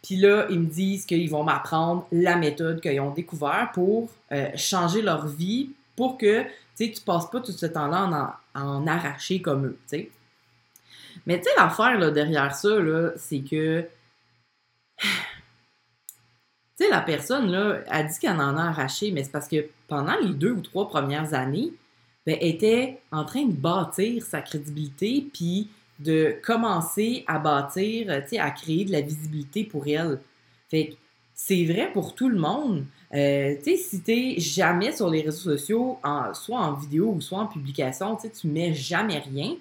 Puis 0.01 0.15
là, 0.15 0.47
ils 0.49 0.59
me 0.59 0.67
disent 0.67 1.05
qu'ils 1.05 1.29
vont 1.29 1.43
m'apprendre 1.43 2.07
la 2.11 2.37
méthode 2.37 2.79
qu'ils 2.81 2.99
ont 3.01 3.11
découvert 3.11 3.69
pour 3.73 4.09
euh, 4.31 4.47
changer 4.55 5.01
leur 5.01 5.27
vie, 5.27 5.71
pour 5.95 6.17
que 6.17 6.43
tu 6.77 6.85
ne 6.85 7.05
passes 7.05 7.29
pas 7.29 7.41
tout 7.41 7.51
ce 7.51 7.65
temps-là 7.65 8.37
en, 8.55 8.61
en, 8.61 8.87
arracher 8.87 9.41
comme 9.41 9.65
eux. 9.65 9.77
sais. 9.85 10.09
Mais 11.25 11.37
tu 11.39 11.45
sais, 11.45 11.49
l'affaire 11.57 12.11
derrière 12.11 12.55
ça, 12.55 12.69
c'est 13.17 13.41
que. 13.41 13.85
Tu 16.77 16.85
sais, 16.85 16.91
la 16.91 17.01
personne, 17.01 17.51
là, 17.51 17.81
a 17.89 18.03
dit 18.03 18.17
qu'elle 18.19 18.39
en 18.39 18.55
a 18.55 18.69
arraché, 18.69 19.11
mais 19.11 19.25
c'est 19.25 19.33
parce 19.33 19.49
que 19.49 19.67
pendant 19.89 20.15
les 20.15 20.33
deux 20.33 20.51
ou 20.51 20.61
trois 20.61 20.87
premières 20.87 21.33
années, 21.33 21.73
ben, 22.25 22.37
elle 22.39 22.47
était 22.47 23.01
en 23.11 23.25
train 23.25 23.43
de 23.43 23.51
bâtir 23.51 24.23
sa 24.23 24.41
crédibilité, 24.41 25.27
puis 25.33 25.67
de 25.99 26.39
commencer 26.41 27.25
à 27.27 27.37
bâtir, 27.37 28.07
tu 28.23 28.29
sais, 28.29 28.39
à 28.39 28.51
créer 28.51 28.85
de 28.85 28.93
la 28.93 29.01
visibilité 29.01 29.65
pour 29.65 29.87
elle. 29.87 30.21
Fait 30.69 30.87
que 30.87 30.93
c'est 31.33 31.65
vrai 31.65 31.91
pour 31.91 32.15
tout 32.15 32.29
le 32.29 32.37
monde. 32.37 32.85
Euh, 33.13 33.55
tu 33.63 33.71
sais, 33.71 33.77
si 33.77 34.01
t'es 34.01 34.35
jamais 34.37 34.95
sur 34.95 35.09
les 35.09 35.21
réseaux 35.21 35.55
sociaux, 35.57 35.99
soit 36.33 36.59
en 36.59 36.73
vidéo 36.73 37.13
ou 37.15 37.21
soit 37.21 37.39
en 37.39 37.47
publication, 37.47 38.15
tu 38.17 38.47
mets 38.47 38.73
jamais 38.73 39.19
rien, 39.19 39.55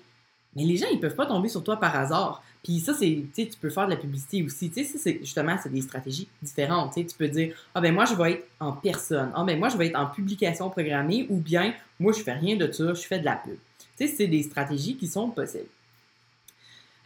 mais 0.57 0.65
les 0.65 0.77
gens, 0.77 0.87
ils 0.93 1.01
peuvent 1.01 1.15
pas 1.15 1.27
tomber 1.27 1.49
sur 1.49 1.63
toi 1.63 1.79
par 1.79 1.95
hasard. 1.95 2.43
Puis 2.63 2.81
ça, 2.81 2.93
c'est, 2.93 3.23
tu 3.35 3.49
peux 3.61 3.71
faire 3.71 3.87
de 3.87 3.91
la 3.93 3.97
publicité 3.97 4.43
aussi. 4.43 4.71
Tu 4.71 4.85
sais, 4.85 4.99
c'est, 4.99 5.19
justement, 5.21 5.57
c'est 5.63 5.73
des 5.73 5.81
stratégies 5.81 6.29
différentes. 6.43 6.95
Tu 6.95 7.07
peux 7.17 7.29
dire, 7.29 7.55
ah 7.75 7.81
ben 7.81 7.95
moi, 7.95 8.05
je 8.05 8.15
vais 8.15 8.33
être 8.33 8.47
en 8.59 8.73
personne. 8.73 9.31
Ah 9.35 9.45
ben 9.45 9.59
moi, 9.59 9.69
je 9.69 9.77
vais 9.77 9.87
être 9.87 9.99
en 9.99 10.07
publication 10.07 10.69
programmée. 10.69 11.27
Ou 11.31 11.37
bien, 11.37 11.75
moi, 12.01 12.13
je 12.13 12.23
fais 12.23 12.33
rien 12.33 12.57
de 12.57 12.71
ça, 12.73 12.95
je 12.95 13.03
fais 13.03 13.19
de 13.19 13.25
la 13.25 13.37
pub. 13.37 13.57
Tu 13.97 14.07
sais, 14.07 14.15
c'est 14.15 14.27
des 14.27 14.43
stratégies 14.43 14.97
qui 14.97 15.07
sont 15.07 15.31
possibles. 15.31 15.69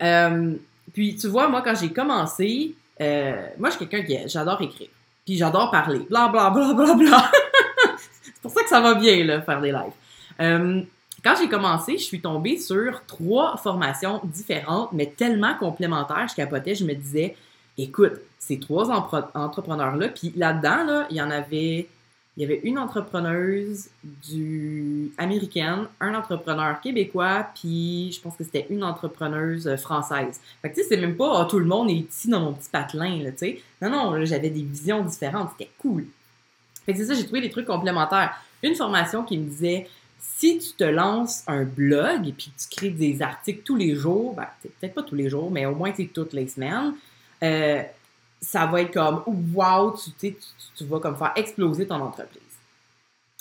Euh, 0.02 0.54
puis, 0.92 1.16
tu 1.16 1.28
vois, 1.28 1.48
moi, 1.48 1.62
quand 1.62 1.74
j'ai 1.74 1.92
commencé, 1.92 2.74
euh, 3.00 3.46
moi, 3.58 3.70
je 3.70 3.76
suis 3.76 3.86
quelqu'un 3.86 4.04
qui, 4.04 4.28
j'adore 4.28 4.60
écrire. 4.62 4.88
Puis 5.24 5.36
j'adore 5.36 5.70
parler. 5.70 6.00
Bla, 6.00 6.28
bla, 6.28 6.50
bla, 6.50 6.72
bla, 6.74 6.94
bla. 6.94 7.30
c'est 8.22 8.40
pour 8.40 8.50
ça 8.50 8.62
que 8.62 8.68
ça 8.68 8.80
va 8.80 8.94
bien, 8.94 9.24
là, 9.24 9.42
faire 9.42 9.60
des 9.60 9.70
lives. 9.70 9.92
Euh, 10.40 10.82
quand 11.24 11.34
j'ai 11.40 11.48
commencé, 11.48 11.98
je 11.98 12.02
suis 12.02 12.20
tombée 12.20 12.58
sur 12.58 13.02
trois 13.06 13.56
formations 13.56 14.20
différentes, 14.24 14.92
mais 14.92 15.06
tellement 15.06 15.54
complémentaires, 15.54 16.26
je 16.28 16.34
capotais, 16.34 16.74
je 16.74 16.84
me 16.84 16.94
disais, 16.94 17.36
écoute, 17.78 18.14
ces 18.38 18.58
trois 18.58 18.90
entrepreneurs-là, 18.90 20.08
puis 20.08 20.32
là-dedans, 20.36 20.84
là, 20.84 21.06
il 21.10 21.16
y 21.16 21.22
en 21.22 21.30
avait, 21.30 21.86
il 22.36 22.42
y 22.42 22.44
avait 22.44 22.60
une 22.64 22.76
entrepreneuse 22.76 23.88
du 24.02 25.12
américaine, 25.16 25.86
un 26.00 26.14
entrepreneur 26.14 26.80
québécois, 26.80 27.46
puis 27.54 28.10
je 28.12 28.20
pense 28.20 28.36
que 28.36 28.42
c'était 28.42 28.66
une 28.68 28.82
entrepreneuse 28.82 29.76
française. 29.76 30.40
Fait 30.60 30.70
que 30.70 30.74
tu 30.74 30.82
sais, 30.82 30.88
c'est 30.88 31.00
même 31.00 31.16
pas, 31.16 31.40
oh, 31.40 31.44
tout 31.44 31.60
le 31.60 31.66
monde 31.66 31.88
est 31.88 32.04
ici 32.10 32.28
dans 32.28 32.40
mon 32.40 32.52
petit 32.52 32.68
patelin, 32.68 33.22
là, 33.22 33.30
tu 33.30 33.38
sais. 33.38 33.62
Non, 33.80 33.90
non, 33.90 34.24
j'avais 34.24 34.50
des 34.50 34.62
visions 34.62 35.04
différentes, 35.04 35.50
c'était 35.56 35.70
cool. 35.78 36.06
Fait 36.84 36.94
que 36.94 36.98
c'est 36.98 37.06
ça, 37.06 37.14
j'ai 37.14 37.24
trouvé 37.24 37.42
des 37.42 37.50
trucs 37.50 37.66
complémentaires. 37.66 38.34
Une 38.64 38.74
formation 38.74 39.22
qui 39.22 39.38
me 39.38 39.48
disait, 39.48 39.88
si 40.22 40.58
tu 40.58 40.72
te 40.72 40.84
lances 40.84 41.42
un 41.48 41.64
blog 41.64 42.28
et 42.28 42.32
puis 42.32 42.52
tu 42.56 42.68
crées 42.68 42.90
des 42.90 43.22
articles 43.22 43.62
tous 43.64 43.76
les 43.76 43.96
jours, 43.96 44.34
ben, 44.34 44.46
peut-être 44.62 44.94
pas 44.94 45.02
tous 45.02 45.16
les 45.16 45.28
jours, 45.28 45.50
mais 45.50 45.66
au 45.66 45.74
moins 45.74 45.92
toutes 45.92 46.32
les 46.32 46.46
semaines, 46.48 46.94
euh, 47.42 47.82
ça 48.40 48.66
va 48.66 48.82
être 48.82 48.92
comme 48.92 49.22
wow, 49.52 49.96
tu, 49.96 50.34
tu, 50.76 50.84
vas 50.84 51.00
comme 51.00 51.16
faire 51.16 51.32
exploser 51.34 51.86
ton 51.86 52.00
entreprise. 52.00 52.42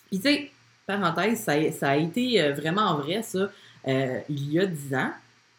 Puis 0.09 0.19
tu 0.19 0.23
sais, 0.23 0.51
parenthèse, 0.87 1.41
ça, 1.41 1.89
a 1.89 1.95
été 1.95 2.41
euh, 2.41 2.53
vraiment 2.53 2.95
vrai 2.97 3.21
ça 3.21 3.49
euh, 3.87 4.19
il 4.27 4.51
y 4.51 4.59
a 4.59 4.65
dix 4.65 4.93
ans. 4.93 5.11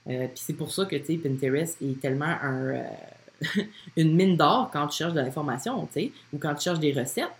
puis 0.06 0.30
c'est 0.34 0.54
pour 0.54 0.72
ça 0.72 0.84
que 0.84 0.96
Pinterest 0.96 1.80
est 1.80 2.00
tellement 2.00 2.36
un, 2.42 2.84
une 3.96 4.14
mine 4.14 4.36
d'or 4.36 4.70
quand 4.72 4.88
tu 4.88 4.98
cherches 4.98 5.14
de 5.14 5.20
l'information, 5.20 5.86
tu 5.86 5.92
sais, 5.92 6.12
ou 6.32 6.38
quand 6.38 6.54
tu 6.56 6.64
cherches 6.64 6.80
des 6.80 6.92
recettes. 6.92 7.30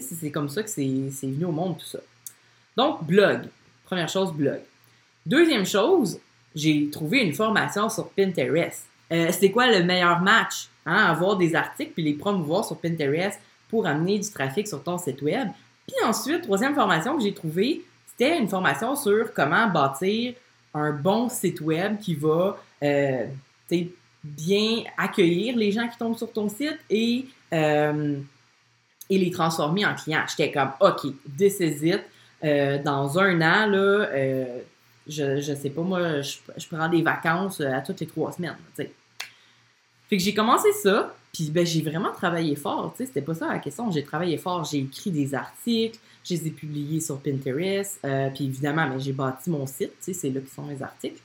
C'est 0.00 0.30
comme 0.30 0.48
ça 0.48 0.62
que 0.62 0.70
c'est 0.70 0.82
venu 0.82 1.44
au 1.44 1.52
monde 1.52 1.78
tout 1.78 1.86
ça. 1.86 2.00
Donc, 2.76 3.04
blog. 3.04 3.42
Première 3.84 4.08
chose, 4.08 4.32
blog. 4.32 4.60
Deuxième 5.24 5.66
chose, 5.66 6.18
j'ai 6.54 6.88
trouvé 6.90 7.20
une 7.20 7.32
formation 7.32 7.88
sur 7.88 8.08
Pinterest. 8.10 8.86
Euh, 9.12 9.30
c'est 9.32 9.50
quoi 9.50 9.66
le 9.66 9.84
meilleur 9.84 10.20
match? 10.20 10.68
Hein? 10.84 10.96
Avoir 10.96 11.36
des 11.36 11.54
articles 11.54 11.92
puis 11.92 12.02
les 12.02 12.14
promouvoir 12.14 12.64
sur 12.64 12.78
Pinterest 12.78 13.40
pour 13.68 13.86
amener 13.86 14.18
du 14.18 14.30
trafic 14.30 14.66
sur 14.66 14.82
ton 14.82 14.98
site 14.98 15.22
web? 15.22 15.48
Puis 15.86 15.96
ensuite, 16.04 16.42
troisième 16.42 16.74
formation 16.74 17.16
que 17.16 17.22
j'ai 17.22 17.34
trouvée, 17.34 17.82
c'était 18.06 18.38
une 18.38 18.48
formation 18.48 18.96
sur 18.96 19.32
comment 19.32 19.68
bâtir 19.68 20.34
un 20.74 20.92
bon 20.92 21.28
site 21.28 21.60
web 21.60 21.98
qui 21.98 22.14
va 22.14 22.58
euh, 22.82 23.26
bien 24.22 24.82
accueillir 24.98 25.56
les 25.56 25.72
gens 25.72 25.88
qui 25.88 25.96
tombent 25.96 26.18
sur 26.18 26.32
ton 26.32 26.48
site 26.48 26.78
et, 26.90 27.26
euh, 27.52 28.18
les 29.08 29.30
transformer 29.30 29.86
en 29.86 29.94
clients. 29.94 30.24
J'étais 30.28 30.50
comme, 30.50 30.70
OK, 30.80 31.04
it. 31.40 32.00
Euh, 32.44 32.82
dans 32.82 33.18
un 33.18 33.36
an, 33.40 33.66
là, 33.66 33.78
euh, 33.78 34.60
je, 35.06 35.40
je 35.40 35.54
sais 35.54 35.70
pas, 35.70 35.82
moi, 35.82 36.20
je, 36.20 36.68
prends 36.70 36.88
des 36.88 37.02
vacances 37.02 37.60
euh, 37.60 37.72
à 37.72 37.80
toutes 37.80 38.00
les 38.00 38.06
trois 38.06 38.32
semaines. 38.32 38.56
Fait 38.76 38.90
que 40.10 40.18
j'ai 40.18 40.34
commencé 40.34 40.70
ça, 40.72 41.14
Puis 41.32 41.50
ben, 41.50 41.64
j'ai 41.66 41.82
vraiment 41.82 42.12
travaillé 42.12 42.54
fort, 42.54 42.94
c'était 42.96 43.22
pas 43.22 43.34
ça 43.34 43.48
la 43.48 43.58
question. 43.58 43.90
J'ai 43.90 44.04
travaillé 44.04 44.36
fort, 44.38 44.64
j'ai 44.64 44.78
écrit 44.78 45.10
des 45.10 45.34
articles, 45.34 45.98
je 46.24 46.34
les 46.34 46.48
ai 46.48 46.50
publiés 46.50 47.00
sur 47.00 47.18
Pinterest, 47.20 48.00
puis 48.34 48.44
évidemment, 48.44 48.86
ben, 48.86 48.98
j'ai 48.98 49.12
bâti 49.12 49.50
mon 49.50 49.66
site, 49.66 49.94
c'est 50.00 50.30
là 50.30 50.40
qui 50.40 50.54
sont 50.54 50.62
mes 50.62 50.82
articles. 50.82 51.20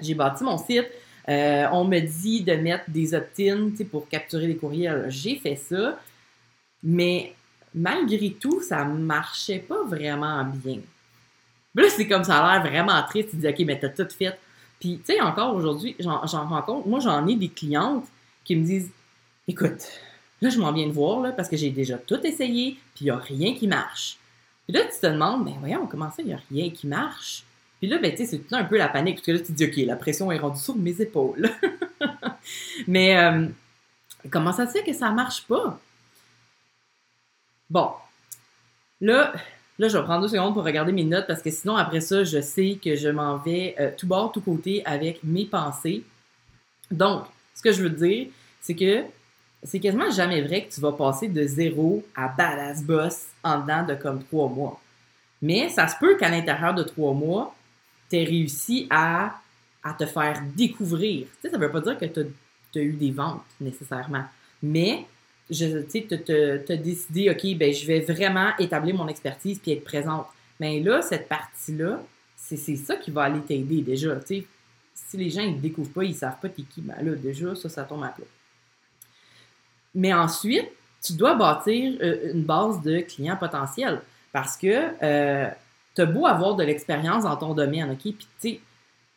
J'ai 0.00 0.14
bâti 0.14 0.44
mon 0.44 0.58
site, 0.58 0.88
on 1.26 1.84
me 1.84 2.00
dit 2.00 2.42
de 2.42 2.52
mettre 2.54 2.90
des 2.90 3.14
opt-ins 3.14 3.70
pour 3.90 4.08
capturer 4.08 4.46
les 4.46 4.56
courriels. 4.56 5.06
J'ai 5.08 5.36
fait 5.36 5.56
ça, 5.56 5.98
mais 6.82 7.34
malgré 7.76 8.32
tout, 8.32 8.60
ça 8.62 8.84
marchait 8.84 9.58
pas 9.58 9.84
vraiment 9.84 10.44
bien. 10.44 10.78
Là, 11.74 11.84
c'est 11.90 12.08
comme 12.08 12.24
ça 12.24 12.38
a 12.38 12.58
l'air 12.58 12.70
vraiment 12.70 13.02
triste. 13.02 13.30
Tu 13.30 13.36
dis, 13.36 13.48
OK, 13.48 13.58
mais 13.60 13.78
t'as 13.78 13.90
tout 13.90 14.08
fait. 14.08 14.36
Puis, 14.80 14.98
tu 15.04 15.12
sais, 15.12 15.20
encore 15.20 15.54
aujourd'hui, 15.54 15.94
j'en 16.00 16.20
rencontre, 16.48 16.88
moi, 16.88 17.00
j'en 17.00 17.26
ai 17.26 17.36
des 17.36 17.48
clientes 17.48 18.04
qui 18.44 18.56
me 18.56 18.64
disent, 18.64 18.90
écoute, 19.46 19.86
là, 20.40 20.48
je 20.48 20.58
m'en 20.58 20.72
viens 20.72 20.86
de 20.86 20.92
voir, 20.92 21.20
là, 21.20 21.32
parce 21.32 21.48
que 21.48 21.56
j'ai 21.56 21.70
déjà 21.70 21.98
tout 21.98 22.20
essayé, 22.26 22.78
puis 22.94 23.04
il 23.04 23.04
n'y 23.04 23.10
a 23.10 23.16
rien 23.16 23.54
qui 23.54 23.68
marche. 23.68 24.18
Puis 24.66 24.76
là, 24.76 24.84
tu 24.84 24.98
te 24.98 25.06
demandes, 25.06 25.44
ben 25.44 25.54
voyons, 25.60 25.86
comment 25.86 26.10
ça, 26.10 26.22
il 26.22 26.26
n'y 26.26 26.34
a 26.34 26.40
rien 26.50 26.70
qui 26.70 26.86
marche? 26.86 27.44
Puis 27.78 27.88
là, 27.88 27.98
ben, 27.98 28.10
tu 28.10 28.24
sais, 28.24 28.26
c'est 28.26 28.54
un 28.54 28.64
peu 28.64 28.78
la 28.78 28.88
panique, 28.88 29.16
parce 29.16 29.26
que 29.26 29.32
là, 29.32 29.38
tu 29.38 29.46
te 29.46 29.52
dis, 29.52 29.64
OK, 29.64 29.76
la 29.86 29.96
pression 29.96 30.32
est 30.32 30.38
rendue 30.38 30.60
sur 30.60 30.76
mes 30.76 31.00
épaules. 31.00 31.50
Mais 32.86 33.18
euh, 33.18 33.46
comment 34.30 34.52
ça 34.52 34.66
se 34.66 34.72
fait 34.72 34.84
que 34.84 34.92
ça 34.92 35.10
marche 35.10 35.42
pas? 35.42 35.78
Bon, 37.68 37.90
là, 39.00 39.32
là, 39.78 39.88
je 39.88 39.96
vais 39.96 40.04
prendre 40.04 40.22
deux 40.22 40.28
secondes 40.28 40.54
pour 40.54 40.64
regarder 40.64 40.92
mes 40.92 41.04
notes, 41.04 41.26
parce 41.26 41.42
que 41.42 41.50
sinon, 41.50 41.76
après 41.76 42.00
ça, 42.00 42.24
je 42.24 42.40
sais 42.40 42.78
que 42.82 42.94
je 42.96 43.08
m'en 43.08 43.36
vais 43.38 43.74
euh, 43.80 43.90
tout 43.96 44.06
bord, 44.06 44.32
tout 44.32 44.40
côté 44.40 44.82
avec 44.84 45.22
mes 45.24 45.46
pensées. 45.46 46.04
Donc, 46.90 47.24
ce 47.54 47.62
que 47.62 47.72
je 47.72 47.82
veux 47.82 47.90
dire, 47.90 48.28
c'est 48.60 48.74
que 48.74 49.04
c'est 49.62 49.80
quasiment 49.80 50.10
jamais 50.10 50.42
vrai 50.42 50.64
que 50.64 50.72
tu 50.72 50.80
vas 50.80 50.92
passer 50.92 51.28
de 51.28 51.44
zéro 51.44 52.04
à 52.14 52.28
badass 52.28 52.82
boss 52.84 53.26
en 53.42 53.60
dedans 53.60 53.84
de 53.84 53.94
comme 53.94 54.22
trois 54.22 54.48
mois. 54.48 54.80
Mais 55.42 55.68
ça 55.68 55.88
se 55.88 55.96
peut 55.98 56.16
qu'à 56.16 56.28
l'intérieur 56.28 56.74
de 56.74 56.82
trois 56.82 57.12
mois, 57.12 57.54
tu 58.10 58.16
réussi 58.16 58.86
à, 58.90 59.40
à, 59.82 59.92
te 59.92 60.06
faire 60.06 60.42
découvrir. 60.54 61.26
Tu 61.26 61.32
sais, 61.42 61.50
ça 61.50 61.58
veut 61.58 61.70
pas 61.70 61.80
dire 61.80 61.98
que 61.98 62.04
tu 62.04 62.20
as, 62.20 62.82
eu 62.82 62.92
des 62.92 63.10
ventes 63.10 63.42
nécessairement, 63.60 64.24
mais 64.62 65.06
je 65.50 65.78
tu 65.82 66.06
te, 66.06 66.72
décider, 66.74 67.30
OK, 67.30 67.56
ben, 67.56 67.72
je 67.72 67.86
vais 67.86 68.00
vraiment 68.00 68.50
établir 68.58 68.94
mon 68.94 69.08
expertise 69.08 69.58
puis 69.58 69.72
être 69.72 69.84
présente. 69.84 70.26
Mais 70.58 70.80
là, 70.80 71.02
cette 71.02 71.28
partie-là, 71.28 72.02
c'est 72.36 72.76
ça 72.76 72.96
qui 72.96 73.10
va 73.10 73.24
aller 73.24 73.40
t'aider 73.40 73.82
déjà. 73.82 74.18
Si 74.24 75.16
les 75.16 75.30
gens 75.30 75.42
ne 75.42 75.58
découvrent 75.58 75.92
pas, 75.92 76.04
ils 76.04 76.12
ne 76.12 76.16
savent 76.16 76.38
pas 76.40 76.48
t'es 76.48 76.62
qui, 76.62 76.80
ben 76.80 76.96
là, 77.02 77.14
déjà, 77.14 77.54
ça, 77.54 77.68
ça 77.68 77.84
tombe 77.84 78.02
à 78.04 78.08
plat. 78.08 78.24
Mais 79.94 80.12
ensuite, 80.12 80.68
tu 81.02 81.14
dois 81.14 81.34
bâtir 81.34 81.96
euh, 82.02 82.32
une 82.32 82.42
base 82.42 82.82
de 82.82 83.00
clients 83.00 83.36
potentiels 83.36 84.00
parce 84.32 84.56
que 84.56 84.90
euh, 85.02 85.48
tu 85.94 86.02
as 86.02 86.06
beau 86.06 86.26
avoir 86.26 86.54
de 86.54 86.64
l'expérience 86.64 87.24
dans 87.24 87.36
ton 87.36 87.54
domaine, 87.54 87.90
OK? 87.90 88.02
Puis, 88.02 88.14
tu 88.14 88.26
sais, 88.38 88.60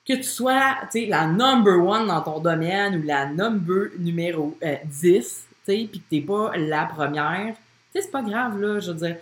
que 0.08 0.14
tu 0.14 0.24
sois 0.24 0.78
la 0.96 1.28
number 1.28 1.78
one 1.86 2.08
dans 2.08 2.22
ton 2.22 2.40
domaine 2.40 2.96
ou 2.96 3.04
la 3.04 3.28
number 3.28 3.90
numéro 4.00 4.58
euh, 4.64 4.76
10, 4.86 5.49
puis 5.90 6.00
que 6.00 6.10
t'es 6.10 6.22
pas 6.22 6.56
la 6.58 6.86
première, 6.86 7.56
tu 7.56 7.62
sais, 7.94 8.02
c'est 8.02 8.12
pas 8.12 8.22
grave, 8.22 8.60
là. 8.60 8.80
Je 8.80 8.92
veux 8.92 8.98
dire, 8.98 9.18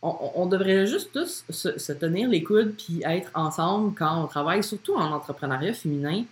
on, 0.00 0.46
devrait 0.46 0.86
juste 0.86 1.12
tous 1.12 1.44
se, 1.50 1.92
tenir 1.92 2.28
les 2.28 2.42
coudes 2.42 2.74
puis 2.76 3.02
être 3.04 3.30
ensemble 3.34 3.94
quand 3.94 4.22
on 4.22 4.26
travaille, 4.26 4.62
surtout 4.62 4.94
en 4.94 5.12
entrepreneuriat 5.12 5.72
féminin. 5.72 6.24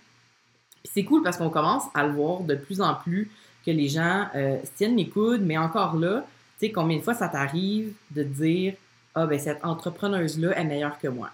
c'est 0.85 1.03
cool 1.03 1.21
parce 1.21 1.37
qu'on 1.37 1.49
commence 1.49 1.83
à 1.93 2.05
le 2.07 2.13
voir 2.13 2.41
de 2.41 2.55
plus 2.55 2.79
en 2.79 2.95
plus 2.95 3.29
que 3.65 3.71
les 3.71 3.89
gens 3.89 4.27
euh, 4.35 4.57
se 4.63 4.71
tiennent 4.77 4.95
les 4.95 5.09
coudes, 5.09 5.41
mais 5.41 5.57
encore 5.57 5.97
là, 5.97 6.25
tu 6.59 6.67
sais, 6.67 6.71
combien 6.71 6.97
de 6.97 7.01
fois 7.01 7.13
ça 7.13 7.27
t'arrive 7.27 7.93
de 8.11 8.23
dire 8.23 8.73
Ah, 9.15 9.25
ben 9.25 9.37
cette 9.37 9.63
entrepreneuse-là 9.63 10.57
est 10.57 10.63
meilleure 10.63 10.97
que 10.97 11.09
moi. 11.09 11.29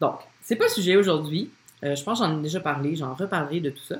Donc, 0.00 0.20
c'est 0.42 0.56
pas 0.56 0.64
le 0.64 0.70
sujet 0.70 0.96
aujourd'hui. 0.96 1.50
Euh, 1.84 1.94
je 1.94 2.02
pense 2.04 2.20
que 2.20 2.26
j'en 2.26 2.38
ai 2.38 2.42
déjà 2.42 2.60
parlé, 2.60 2.96
j'en 2.96 3.14
reparlerai 3.14 3.60
de 3.60 3.70
tout 3.70 3.82
ça. 3.82 3.96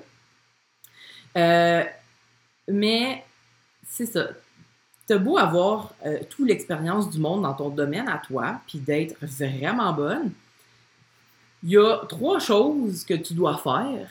Euh, 1.37 1.85
mais 2.71 3.25
c'est 3.89 4.07
ça. 4.07 4.29
T'as 5.07 5.19
beau 5.19 5.39
avoir 5.39 5.93
euh, 6.07 6.19
toute 6.29 6.49
l'expérience 6.49 7.11
du 7.11 7.19
monde 7.19 7.43
dans 7.43 7.55
ton 7.55 7.69
domaine 7.69 8.09
à 8.09 8.19
toi, 8.19 8.61
puis 8.67 8.79
d'être 8.79 9.17
vraiment 9.21 9.93
bonne, 9.93 10.33
il 11.63 11.71
y 11.71 11.77
a 11.77 11.99
trois 12.09 12.39
choses 12.39 13.05
que 13.05 13.15
tu 13.15 13.35
dois 13.35 13.59
faire 13.59 14.09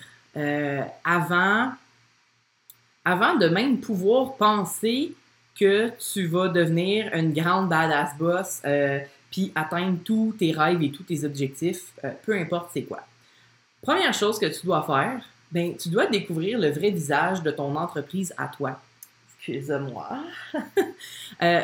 avant, 1.03 1.71
avant 3.03 3.35
de 3.35 3.47
même 3.47 3.81
pouvoir 3.81 4.35
penser 4.35 5.13
que 5.59 5.91
tu 6.13 6.25
vas 6.25 6.47
devenir 6.47 7.13
une 7.13 7.33
grande 7.33 7.69
badass 7.69 8.17
boss 8.17 8.61
euh, 8.65 8.99
puis 9.29 9.51
atteindre 9.55 9.99
tous 10.03 10.33
tes 10.39 10.51
rêves 10.51 10.81
et 10.81 10.91
tous 10.91 11.03
tes 11.03 11.25
objectifs, 11.25 11.91
euh, 12.03 12.11
peu 12.25 12.33
importe 12.33 12.69
c'est 12.73 12.83
quoi. 12.83 13.01
Première 13.81 14.13
chose 14.13 14.39
que 14.39 14.45
tu 14.45 14.65
dois 14.65 14.83
faire, 14.83 15.23
ben, 15.51 15.75
tu 15.75 15.89
dois 15.89 16.07
découvrir 16.07 16.59
le 16.59 16.69
vrai 16.69 16.91
visage 16.91 17.41
de 17.41 17.51
ton 17.51 17.75
entreprise 17.75 18.33
à 18.37 18.47
toi. 18.47 18.79
Excuse-moi. 19.37 20.19
euh, 21.41 21.61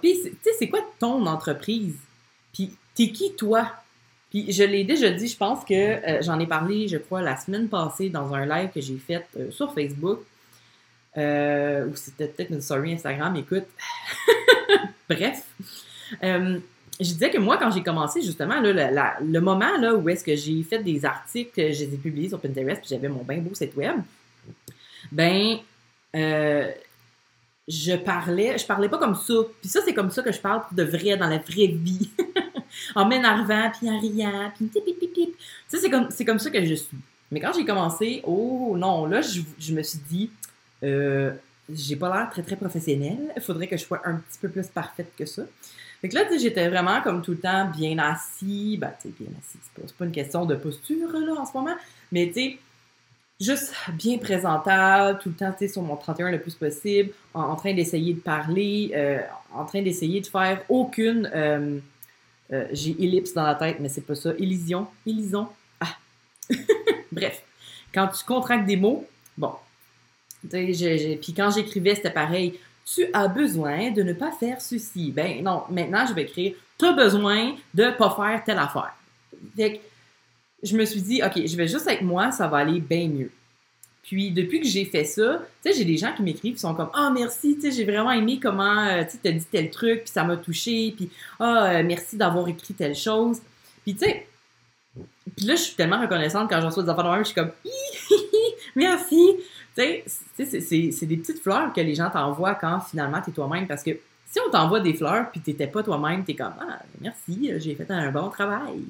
puis, 0.00 0.20
tu 0.22 0.30
sais, 0.42 0.50
c'est 0.58 0.68
quoi 0.68 0.80
ton 0.98 1.26
entreprise? 1.26 1.96
Puis, 2.52 2.76
t'es 2.94 3.08
qui 3.08 3.34
toi? 3.34 3.70
Puis, 4.30 4.52
je 4.52 4.64
l'ai 4.64 4.84
déjà 4.84 5.10
dit, 5.10 5.28
je 5.28 5.36
pense 5.36 5.64
que 5.64 5.74
euh, 5.74 6.22
j'en 6.22 6.38
ai 6.40 6.46
parlé, 6.46 6.88
je 6.88 6.96
crois, 6.96 7.22
la 7.22 7.36
semaine 7.36 7.68
passée 7.68 8.08
dans 8.08 8.32
un 8.34 8.46
live 8.46 8.70
que 8.74 8.80
j'ai 8.80 8.98
fait 8.98 9.26
sur 9.50 9.72
Facebook. 9.74 10.20
Euh, 11.16 11.86
ou 11.86 11.96
c'était 11.96 12.26
peut-être 12.26 12.50
une 12.50 12.60
story 12.60 12.94
Instagram, 12.94 13.36
écoute. 13.36 13.66
Bref. 15.08 15.44
Je 17.00 17.12
disais 17.12 17.30
que 17.30 17.38
moi, 17.38 17.56
quand 17.56 17.70
j'ai 17.70 17.82
commencé, 17.82 18.22
justement, 18.22 18.60
le 18.60 19.40
moment 19.40 19.76
là, 19.78 19.94
où 19.94 20.08
est-ce 20.08 20.22
que 20.22 20.36
j'ai 20.36 20.62
fait 20.62 20.78
des 20.78 21.04
articles, 21.04 21.50
je 21.56 21.84
les 21.84 21.94
ai 21.94 21.96
publiés 21.96 22.28
sur 22.28 22.40
Pinterest, 22.40 22.80
puis 22.80 22.90
j'avais 22.90 23.08
mon 23.08 23.24
bien 23.24 23.38
beau 23.38 23.54
site 23.54 23.74
web, 23.76 23.96
ben, 25.10 25.58
euh, 26.14 26.70
je 27.66 27.96
parlais, 27.96 28.58
je 28.58 28.66
parlais 28.66 28.88
pas 28.88 28.98
comme 28.98 29.14
ça. 29.14 29.34
Puis 29.60 29.68
ça, 29.68 29.80
c'est 29.84 29.94
comme 29.94 30.10
ça 30.10 30.22
que 30.22 30.32
je 30.32 30.40
parle 30.40 30.62
de 30.72 30.84
vrai, 30.84 31.16
dans 31.16 31.28
la 31.28 31.38
vraie 31.38 31.66
vie. 31.66 32.10
en 32.94 33.06
m'énervant, 33.06 33.70
puis 33.70 33.88
en 33.88 34.00
riant, 34.00 34.52
puis 34.56 34.66
pip, 34.66 34.84
pip, 34.84 35.12
pip. 35.12 35.36
Ça, 35.68 35.78
c'est 35.78 35.90
comme, 35.90 36.08
c'est 36.10 36.24
comme 36.24 36.38
ça 36.38 36.50
que 36.50 36.64
je 36.64 36.74
suis. 36.74 36.98
Mais 37.30 37.40
quand 37.40 37.52
j'ai 37.52 37.64
commencé, 37.64 38.20
oh 38.24 38.74
non, 38.78 39.06
là, 39.06 39.20
je, 39.20 39.40
je 39.58 39.72
me 39.72 39.82
suis 39.82 39.98
dit, 40.08 40.30
euh, 40.82 41.32
j'ai 41.72 41.96
pas 41.96 42.14
l'air 42.14 42.30
très 42.30 42.42
très 42.42 42.56
professionnelle. 42.56 43.32
Il 43.36 43.42
faudrait 43.42 43.66
que 43.66 43.76
je 43.76 43.84
sois 43.84 44.00
un 44.04 44.16
petit 44.16 44.38
peu 44.40 44.48
plus 44.48 44.66
parfaite 44.68 45.12
que 45.16 45.26
ça. 45.26 45.42
Fait 46.04 46.10
que 46.10 46.16
là, 46.16 46.24
j'étais 46.38 46.68
vraiment 46.68 47.00
comme 47.00 47.22
tout 47.22 47.30
le 47.30 47.38
temps 47.38 47.70
bien 47.70 47.98
assis. 47.98 48.76
Ben, 48.78 48.92
tu 49.00 49.08
sais, 49.08 49.14
bien 49.18 49.30
assis, 49.38 49.56
c'est 49.62 49.96
pas, 49.96 50.04
une 50.04 50.12
question 50.12 50.44
de 50.44 50.54
posture 50.54 51.10
là 51.10 51.32
en 51.40 51.46
ce 51.46 51.54
moment, 51.54 51.74
mais 52.12 52.26
tu 52.26 52.34
sais, 52.34 52.58
juste 53.40 53.74
bien 53.94 54.18
présentable, 54.18 55.18
tout 55.20 55.30
le 55.30 55.34
temps, 55.34 55.50
tu 55.52 55.60
sais, 55.60 55.68
sur 55.72 55.80
mon 55.80 55.96
31 55.96 56.30
le 56.30 56.42
plus 56.42 56.56
possible, 56.56 57.10
en, 57.32 57.56
train 57.56 57.72
d'essayer 57.72 58.12
de 58.12 58.20
parler, 58.20 58.92
euh, 58.94 59.20
en 59.54 59.64
train 59.64 59.80
d'essayer 59.80 60.20
de 60.20 60.26
faire 60.26 60.60
aucune. 60.68 61.30
Euh, 61.34 61.78
j'ai 62.70 62.90
ellipse 63.02 63.32
dans 63.32 63.44
la 63.44 63.54
tête, 63.54 63.78
mais 63.80 63.88
c'est 63.88 64.02
pas 64.02 64.14
ça. 64.14 64.32
Élision. 64.38 64.86
Élison. 65.06 65.48
Ah! 65.80 65.96
Bref. 67.12 67.42
Quand 67.94 68.08
tu 68.08 68.22
contractes 68.26 68.66
des 68.66 68.76
mots, 68.76 69.06
bon, 69.38 69.54
puis 70.50 71.34
quand 71.34 71.50
j'écrivais, 71.50 71.94
c'était 71.94 72.10
pareil. 72.10 72.58
Tu 72.84 73.06
as 73.12 73.28
besoin 73.28 73.90
de 73.90 74.02
ne 74.02 74.12
pas 74.12 74.32
faire 74.32 74.60
ceci. 74.60 75.10
Ben 75.10 75.42
non, 75.42 75.62
maintenant, 75.70 76.04
je 76.06 76.12
vais 76.12 76.22
écrire 76.22 76.54
Tu 76.78 76.84
as 76.84 76.92
besoin 76.92 77.54
de 77.72 77.84
ne 77.84 77.90
pas 77.90 78.10
faire 78.10 78.42
telle 78.44 78.58
affaire. 78.58 78.94
Fait 79.56 79.80
je 80.62 80.76
me 80.76 80.84
suis 80.84 81.02
dit, 81.02 81.22
OK, 81.22 81.46
je 81.46 81.56
vais 81.56 81.68
juste 81.68 81.86
avec 81.86 82.02
moi, 82.02 82.30
ça 82.32 82.48
va 82.48 82.58
aller 82.58 82.80
bien 82.80 83.08
mieux. 83.08 83.30
Puis 84.02 84.30
depuis 84.30 84.60
que 84.60 84.66
j'ai 84.66 84.84
fait 84.84 85.04
ça, 85.04 85.42
tu 85.62 85.70
sais, 85.70 85.78
j'ai 85.78 85.84
des 85.84 85.96
gens 85.96 86.12
qui 86.14 86.22
m'écrivent 86.22 86.54
qui 86.54 86.60
sont 86.60 86.74
comme 86.74 86.90
Ah, 86.92 87.10
merci, 87.12 87.54
tu 87.56 87.62
sais, 87.62 87.70
j'ai 87.70 87.84
vraiment 87.84 88.12
aimé 88.12 88.38
comment 88.42 88.86
euh, 88.86 89.02
tu 89.04 89.28
as 89.28 89.32
dit 89.32 89.46
tel 89.50 89.70
truc, 89.70 90.04
puis 90.04 90.10
ça 90.10 90.24
m'a 90.24 90.36
touché, 90.36 90.92
puis 90.96 91.10
Ah, 91.40 91.82
merci 91.82 92.16
d'avoir 92.16 92.48
écrit 92.48 92.74
telle 92.74 92.94
chose. 92.94 93.40
Puis 93.82 93.94
tu 93.94 94.04
sais, 94.04 94.26
puis 95.36 95.46
là, 95.46 95.54
je 95.54 95.62
suis 95.62 95.74
tellement 95.74 96.00
reconnaissante 96.00 96.50
quand 96.50 96.60
je 96.60 96.66
reçois 96.66 96.82
des 96.82 96.90
affaires 96.90 97.10
de 97.10 97.18
je 97.18 97.24
suis 97.24 97.34
comme 97.34 97.50
merci. 98.76 99.36
Tu 99.76 100.02
sais, 100.36 100.60
c'est 100.60 101.06
des 101.06 101.16
petites 101.16 101.42
fleurs 101.42 101.72
que 101.72 101.80
les 101.80 101.94
gens 101.94 102.10
t'envoient 102.10 102.54
quand 102.54 102.80
finalement 102.80 103.20
tu 103.22 103.30
es 103.30 103.32
toi-même. 103.32 103.66
Parce 103.66 103.82
que 103.82 103.90
si 104.30 104.38
on 104.46 104.50
t'envoie 104.50 104.80
des 104.80 104.94
fleurs 104.94 105.30
puis 105.30 105.40
t'étais 105.40 105.66
pas 105.66 105.82
toi-même, 105.82 106.24
t'es 106.24 106.34
comme 106.34 106.54
Ah, 106.60 106.80
merci, 107.00 107.50
j'ai 107.58 107.74
fait 107.74 107.90
un 107.90 108.10
bon 108.10 108.28
travail. 108.28 108.84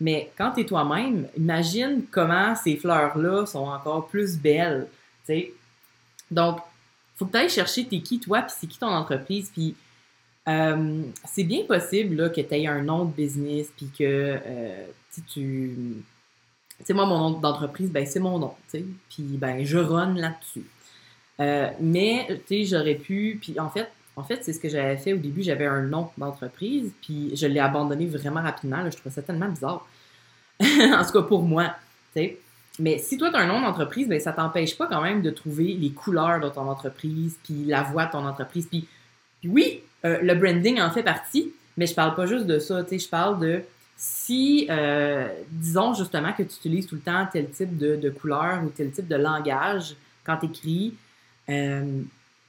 Mais 0.00 0.30
quand 0.36 0.52
tu 0.52 0.60
es 0.60 0.64
toi-même, 0.64 1.26
imagine 1.36 2.04
comment 2.10 2.54
ces 2.54 2.76
fleurs-là 2.76 3.46
sont 3.46 3.66
encore 3.66 4.06
plus 4.06 4.36
belles. 4.36 4.88
Tu 5.26 5.32
sais. 5.32 5.52
Donc, 6.30 6.60
faut 7.16 7.26
que 7.26 7.32
tu 7.32 7.38
ailles 7.38 7.50
chercher 7.50 7.86
t'es 7.86 8.00
qui 8.00 8.20
toi, 8.20 8.42
puis 8.42 8.54
c'est 8.58 8.66
qui 8.66 8.78
ton 8.78 8.86
entreprise, 8.86 9.50
puis 9.52 9.74
euh, 10.48 11.02
c'est 11.24 11.44
bien 11.44 11.64
possible 11.64 12.30
que 12.32 12.40
tu 12.40 12.54
aies 12.54 12.66
un 12.66 12.82
nom 12.82 13.04
business, 13.04 13.68
puis 13.76 13.90
que 13.98 14.38
euh, 14.46 14.86
tu 15.32 16.02
sais, 16.84 16.94
moi, 16.94 17.06
mon 17.06 17.18
nom 17.18 17.30
d'entreprise, 17.38 17.90
ben, 17.90 18.06
c'est 18.06 18.20
mon 18.20 18.38
nom, 18.38 18.54
tu 18.70 18.78
sais. 18.78 18.84
Puis, 19.10 19.22
ben, 19.22 19.64
je 19.64 19.78
run 19.78 20.14
là-dessus. 20.14 20.64
Euh, 21.40 21.70
mais, 21.80 22.26
tu 22.46 22.64
sais, 22.64 22.64
j'aurais 22.64 22.94
pu. 22.94 23.38
Puis 23.40 23.58
en 23.58 23.70
fait, 23.70 23.88
en 24.16 24.24
fait, 24.24 24.40
c'est 24.42 24.52
ce 24.52 24.60
que 24.60 24.68
j'avais 24.68 24.96
fait 24.96 25.12
au 25.12 25.18
début. 25.18 25.42
J'avais 25.42 25.66
un 25.66 25.82
nom 25.82 26.10
d'entreprise, 26.18 26.92
puis 27.02 27.36
je 27.36 27.46
l'ai 27.46 27.60
abandonné 27.60 28.06
vraiment 28.06 28.42
rapidement. 28.42 28.88
je 28.90 28.96
trouvais 28.96 29.14
ça 29.14 29.22
tellement 29.22 29.48
bizarre. 29.48 29.86
en 30.60 31.04
tout 31.04 31.12
cas, 31.12 31.22
pour 31.22 31.42
moi. 31.42 31.74
tu 32.14 32.22
sais. 32.22 32.38
Mais 32.80 32.98
si 32.98 33.16
toi, 33.16 33.30
tu 33.30 33.36
as 33.36 33.40
un 33.40 33.46
nom 33.46 33.60
d'entreprise, 33.60 34.08
ben, 34.08 34.20
ça 34.20 34.32
t'empêche 34.32 34.76
pas 34.76 34.86
quand 34.86 35.02
même 35.02 35.22
de 35.22 35.30
trouver 35.30 35.74
les 35.74 35.90
couleurs 35.90 36.40
de 36.40 36.48
ton 36.48 36.68
entreprise, 36.68 37.36
puis 37.42 37.64
la 37.64 37.82
voix 37.82 38.06
de 38.06 38.12
ton 38.12 38.24
entreprise. 38.24 38.66
Puis, 38.66 38.86
puis 39.40 39.48
oui, 39.48 39.82
euh, 40.04 40.18
le 40.22 40.34
branding 40.34 40.80
en 40.80 40.90
fait 40.90 41.02
partie, 41.02 41.52
mais 41.76 41.86
je 41.86 41.94
parle 41.94 42.14
pas 42.14 42.26
juste 42.26 42.46
de 42.46 42.58
ça. 42.58 42.82
tu 42.84 42.90
sais, 42.90 42.98
Je 42.98 43.08
parle 43.08 43.40
de 43.40 43.62
si, 44.00 44.68
euh, 44.70 45.28
disons 45.50 45.92
justement 45.92 46.32
que 46.32 46.44
tu 46.44 46.54
utilises 46.54 46.86
tout 46.86 46.94
le 46.94 47.00
temps 47.00 47.26
tel 47.30 47.50
type 47.50 47.76
de, 47.76 48.10
couleur 48.10 48.62
ou 48.64 48.68
tel 48.68 48.92
type 48.92 49.08
de 49.08 49.16
langage 49.16 49.96
quand 50.24 50.36
tu 50.36 50.46
écris, 50.46 50.94
euh, 51.48 52.00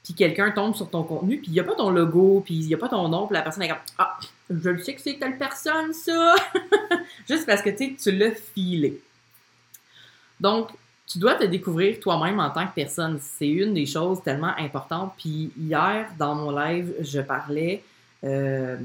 puis 0.04 0.14
quelqu'un 0.14 0.52
tombe 0.52 0.76
sur 0.76 0.88
ton 0.88 1.02
contenu, 1.02 1.38
puis 1.38 1.48
il 1.48 1.52
n'y 1.52 1.60
a 1.60 1.64
pas 1.64 1.74
ton 1.74 1.90
logo, 1.90 2.40
puis 2.44 2.54
il 2.54 2.66
n'y 2.68 2.74
a 2.74 2.78
pas 2.78 2.88
ton 2.88 3.08
nom, 3.08 3.26
puis 3.26 3.34
la 3.34 3.42
personne 3.42 3.64
est 3.64 3.68
comme 3.68 3.78
Ah, 3.98 4.16
je 4.48 4.70
le 4.70 4.78
sais 4.78 4.94
que 4.94 5.00
c'est 5.00 5.18
telle 5.18 5.38
personne, 5.38 5.92
ça! 5.92 6.36
Juste 7.28 7.46
parce 7.46 7.62
que 7.62 7.70
tu 7.70 8.12
l'as 8.12 8.30
filé. 8.30 9.00
Donc, 10.38 10.70
tu 11.08 11.18
dois 11.18 11.34
te 11.34 11.44
découvrir 11.44 11.98
toi-même 11.98 12.38
en 12.38 12.50
tant 12.50 12.64
que 12.68 12.74
personne. 12.74 13.18
C'est 13.20 13.48
une 13.48 13.74
des 13.74 13.86
choses 13.86 14.22
tellement 14.22 14.54
importantes. 14.56 15.14
Puis 15.18 15.50
hier, 15.58 16.08
dans 16.16 16.36
mon 16.36 16.52
live, 16.52 16.94
je 17.00 17.20
parlais 17.20 17.82
euh, 18.22 18.76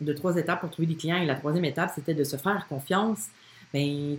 de 0.00 0.12
trois 0.12 0.36
étapes 0.36 0.60
pour 0.60 0.70
trouver 0.70 0.86
des 0.86 0.96
clients. 0.96 1.18
Et 1.18 1.26
la 1.26 1.34
troisième 1.34 1.64
étape, 1.64 1.92
c'était 1.94 2.14
de 2.14 2.24
se 2.24 2.36
faire 2.36 2.66
confiance. 2.68 3.28
Ben, 3.72 4.16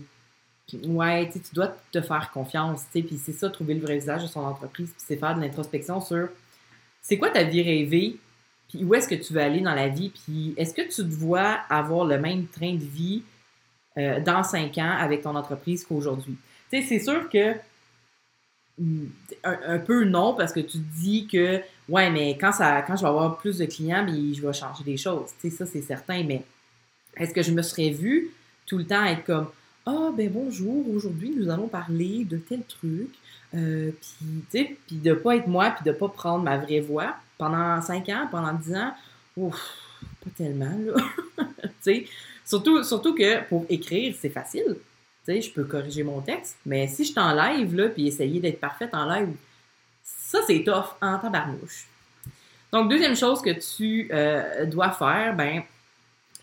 ouais, 0.85 1.29
tu 1.31 1.39
dois 1.53 1.75
te 1.91 2.01
faire 2.01 2.31
confiance. 2.31 2.85
Puis 2.91 3.19
c'est 3.23 3.33
ça, 3.33 3.49
trouver 3.49 3.73
le 3.73 3.81
vrai 3.81 3.95
visage 3.95 4.23
de 4.23 4.27
son 4.27 4.41
entreprise. 4.41 4.89
Puis 4.91 5.03
c'est 5.05 5.17
faire 5.17 5.35
de 5.35 5.41
l'introspection 5.41 6.01
sur 6.01 6.29
c'est 7.01 7.17
quoi 7.17 7.29
ta 7.29 7.43
vie 7.43 7.63
rêvée, 7.63 8.17
puis 8.69 8.83
où 8.83 8.93
est-ce 8.93 9.07
que 9.07 9.15
tu 9.15 9.33
veux 9.33 9.41
aller 9.41 9.59
dans 9.59 9.73
la 9.73 9.89
vie, 9.89 10.09
puis 10.09 10.53
est-ce 10.55 10.73
que 10.73 10.83
tu 10.83 11.03
te 11.03 11.15
vois 11.15 11.59
avoir 11.69 12.05
le 12.05 12.19
même 12.19 12.47
train 12.47 12.73
de 12.73 12.83
vie 12.83 13.23
euh, 13.97 14.19
dans 14.21 14.43
cinq 14.43 14.77
ans 14.77 14.95
avec 14.97 15.23
ton 15.23 15.35
entreprise 15.35 15.83
qu'aujourd'hui? 15.83 16.37
Tu 16.71 16.81
sais, 16.81 16.87
c'est 16.87 16.99
sûr 16.99 17.27
que 17.29 17.55
un, 19.43 19.79
peu 19.79 20.05
non, 20.05 20.33
parce 20.33 20.53
que 20.53 20.59
tu 20.59 20.77
dis 20.77 21.27
que 21.27 21.61
ouais, 21.89 22.09
mais 22.09 22.37
quand 22.39 22.51
ça 22.51 22.81
quand 22.81 22.95
je 22.95 23.01
vais 23.01 23.07
avoir 23.07 23.37
plus 23.37 23.57
de 23.57 23.65
clients, 23.65 24.05
ben, 24.05 24.33
je 24.33 24.41
vais 24.41 24.53
changer 24.53 24.83
des 24.83 24.97
choses. 24.97 25.29
Tu 25.39 25.49
sais, 25.49 25.55
ça, 25.55 25.65
c'est 25.65 25.81
certain, 25.81 26.23
mais 26.23 26.43
est-ce 27.17 27.33
que 27.33 27.41
je 27.41 27.51
me 27.51 27.61
serais 27.61 27.89
vue 27.89 28.31
tout 28.65 28.77
le 28.77 28.85
temps 28.85 29.03
être 29.05 29.23
comme 29.23 29.47
Ah, 29.85 30.11
ben 30.15 30.29
bonjour, 30.31 30.89
aujourd'hui, 30.89 31.33
nous 31.35 31.49
allons 31.49 31.67
parler 31.67 32.25
de 32.25 32.37
tel 32.37 32.63
truc. 32.63 33.09
Euh, 33.53 33.91
puis, 33.91 34.43
tu 34.49 34.57
sais, 34.57 34.77
puis 34.87 34.95
de 34.97 35.13
pas 35.13 35.35
être 35.35 35.47
moi, 35.47 35.71
puis 35.71 35.83
de 35.83 35.91
pas 35.91 36.07
prendre 36.07 36.43
ma 36.43 36.57
vraie 36.57 36.79
voix 36.79 37.15
pendant 37.37 37.81
5 37.81 38.07
ans, 38.09 38.27
pendant 38.31 38.53
10 38.53 38.75
ans, 38.75 38.93
ouf, 39.35 39.59
pas 40.23 40.29
tellement, 40.37 40.77
là. 40.85 40.93
tu 41.63 41.69
sais, 41.81 42.05
surtout, 42.45 42.83
surtout 42.83 43.13
que 43.13 43.43
pour 43.49 43.65
écrire, 43.69 44.15
c'est 44.19 44.29
facile. 44.29 44.77
Tu 45.25 45.33
sais, 45.33 45.41
je 45.41 45.51
peux 45.51 45.63
corriger 45.63 46.03
mon 46.03 46.21
texte, 46.21 46.57
mais 46.65 46.87
si 46.87 47.05
je 47.05 47.13
t'en 47.13 47.33
live, 47.33 47.75
là, 47.75 47.89
puis 47.89 48.07
essayer 48.07 48.39
d'être 48.39 48.59
parfaite 48.59 48.93
en 48.93 49.05
live, 49.05 49.29
ça, 50.03 50.39
c'est 50.47 50.63
tough 50.63 50.95
en 51.01 51.19
tabarnouche. 51.19 51.87
Donc, 52.71 52.89
deuxième 52.89 53.15
chose 53.15 53.41
que 53.41 53.51
tu 53.51 54.09
euh, 54.11 54.65
dois 54.65 54.91
faire, 54.91 55.35
ben, 55.35 55.61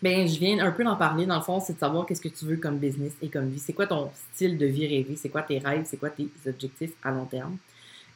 ben, 0.01 0.27
je 0.27 0.39
viens 0.39 0.59
un 0.59 0.71
peu 0.71 0.83
d'en 0.83 0.95
parler. 0.95 1.25
Dans 1.25 1.35
le 1.35 1.41
fond, 1.41 1.59
c'est 1.59 1.73
de 1.73 1.79
savoir 1.79 2.05
qu'est-ce 2.05 2.21
que 2.21 2.29
tu 2.29 2.45
veux 2.45 2.57
comme 2.57 2.77
business 2.77 3.13
et 3.21 3.29
comme 3.29 3.49
vie. 3.49 3.59
C'est 3.59 3.73
quoi 3.73 3.87
ton 3.87 4.11
style 4.33 4.57
de 4.57 4.65
vie 4.65 4.87
rêvé? 4.87 5.15
C'est 5.17 5.29
quoi 5.29 5.41
tes 5.41 5.59
rêves? 5.59 5.85
C'est 5.85 5.97
quoi 5.97 6.09
tes 6.09 6.29
objectifs 6.47 6.91
à 7.03 7.11
long 7.11 7.25
terme? 7.25 7.57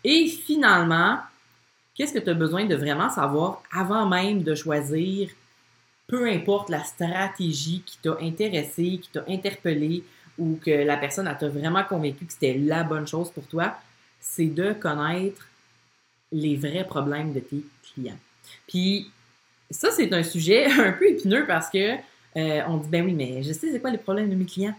Et 0.03 0.27
finalement, 0.27 1.19
qu'est-ce 1.95 2.13
que 2.13 2.19
tu 2.19 2.29
as 2.29 2.33
besoin 2.35 2.65
de 2.65 2.75
vraiment 2.75 3.09
savoir 3.09 3.63
avant 3.71 4.07
même 4.07 4.43
de 4.43 4.55
choisir, 4.55 5.29
peu 6.07 6.29
importe 6.29 6.69
la 6.69 6.83
stratégie 6.83 7.81
qui 7.85 7.97
t'a 7.97 8.17
intéressé, 8.21 8.99
qui 9.01 9.09
t'a 9.11 9.23
interpellé 9.27 10.03
ou 10.37 10.59
que 10.63 10.71
la 10.71 10.97
personne 10.97 11.33
t'a 11.39 11.49
vraiment 11.49 11.83
convaincu 11.83 12.25
que 12.25 12.33
c'était 12.33 12.57
la 12.57 12.83
bonne 12.83 13.07
chose 13.07 13.31
pour 13.31 13.45
toi, 13.47 13.77
c'est 14.19 14.47
de 14.47 14.73
connaître 14.73 15.47
les 16.31 16.55
vrais 16.55 16.85
problèmes 16.85 17.33
de 17.33 17.39
tes 17.39 17.63
clients. 17.93 18.17
Puis 18.67 19.11
ça, 19.69 19.91
c'est 19.91 20.11
un 20.13 20.23
sujet 20.23 20.65
un 20.71 20.93
peu 20.93 21.09
épineux 21.09 21.45
parce 21.45 21.69
que 21.69 21.95
euh, 22.35 22.61
on 22.67 22.77
dit 22.77 22.89
ben 22.89 23.05
oui, 23.05 23.13
mais 23.13 23.43
je 23.43 23.53
sais 23.53 23.71
c'est 23.71 23.79
quoi 23.79 23.91
les 23.91 23.97
problèmes 23.97 24.29
de 24.29 24.35
mes 24.35 24.45
clients. 24.45 24.75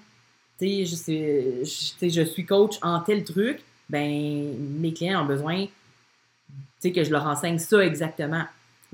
Tu 0.59 0.87
je, 0.87 2.25
suis 2.25 2.47
coach 2.47 2.77
en 2.81 3.01
tel 3.01 3.25
truc, 3.25 3.61
ben 3.88 4.55
mes 4.81 4.93
clients 4.93 5.23
ont 5.23 5.27
besoin 5.27 5.67
que 6.90 7.05
je 7.05 7.11
leur 7.11 7.27
enseigne 7.27 7.59
ça 7.59 7.85
exactement. 7.85 8.45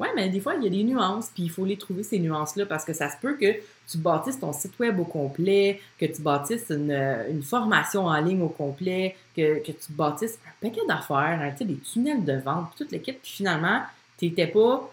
Ouais, 0.01 0.09
mais 0.17 0.31
des 0.31 0.41
fois, 0.41 0.55
il 0.55 0.65
y 0.65 0.67
a 0.67 0.71
des 0.71 0.83
nuances, 0.83 1.31
puis 1.35 1.43
il 1.43 1.51
faut 1.51 1.67
les 1.67 1.77
trouver, 1.77 2.03
ces 2.03 2.19
nuances-là, 2.19 2.65
parce 2.65 2.87
que 2.87 2.95
ça 2.95 3.11
se 3.11 3.19
peut 3.21 3.35
que 3.35 3.53
tu 3.87 3.99
bâtisses 3.99 4.41
ton 4.41 4.53
site 4.53 4.79
web 4.79 4.99
au 4.99 5.05
complet, 5.05 5.79
que 5.99 6.07
tu 6.07 6.23
bâtisses 6.23 6.71
une, 6.71 7.43
formation 7.43 8.07
en 8.07 8.21
ligne 8.21 8.41
au 8.41 8.49
complet, 8.49 9.15
que, 9.37 9.59
que 9.59 9.73
tu 9.73 9.93
bâtisses 9.93 10.39
un 10.47 10.67
paquet 10.67 10.81
d'affaires, 10.89 11.39
hein, 11.43 11.51
tu 11.51 11.59
sais, 11.59 11.65
des 11.67 11.77
tunnels 11.77 12.25
de 12.25 12.33
vente, 12.33 12.71
toute 12.79 12.91
l'équipe, 12.93 13.21
puis 13.21 13.31
finalement, 13.31 13.83
tu 14.19 14.25
n'étais 14.25 14.47
pas 14.47 14.91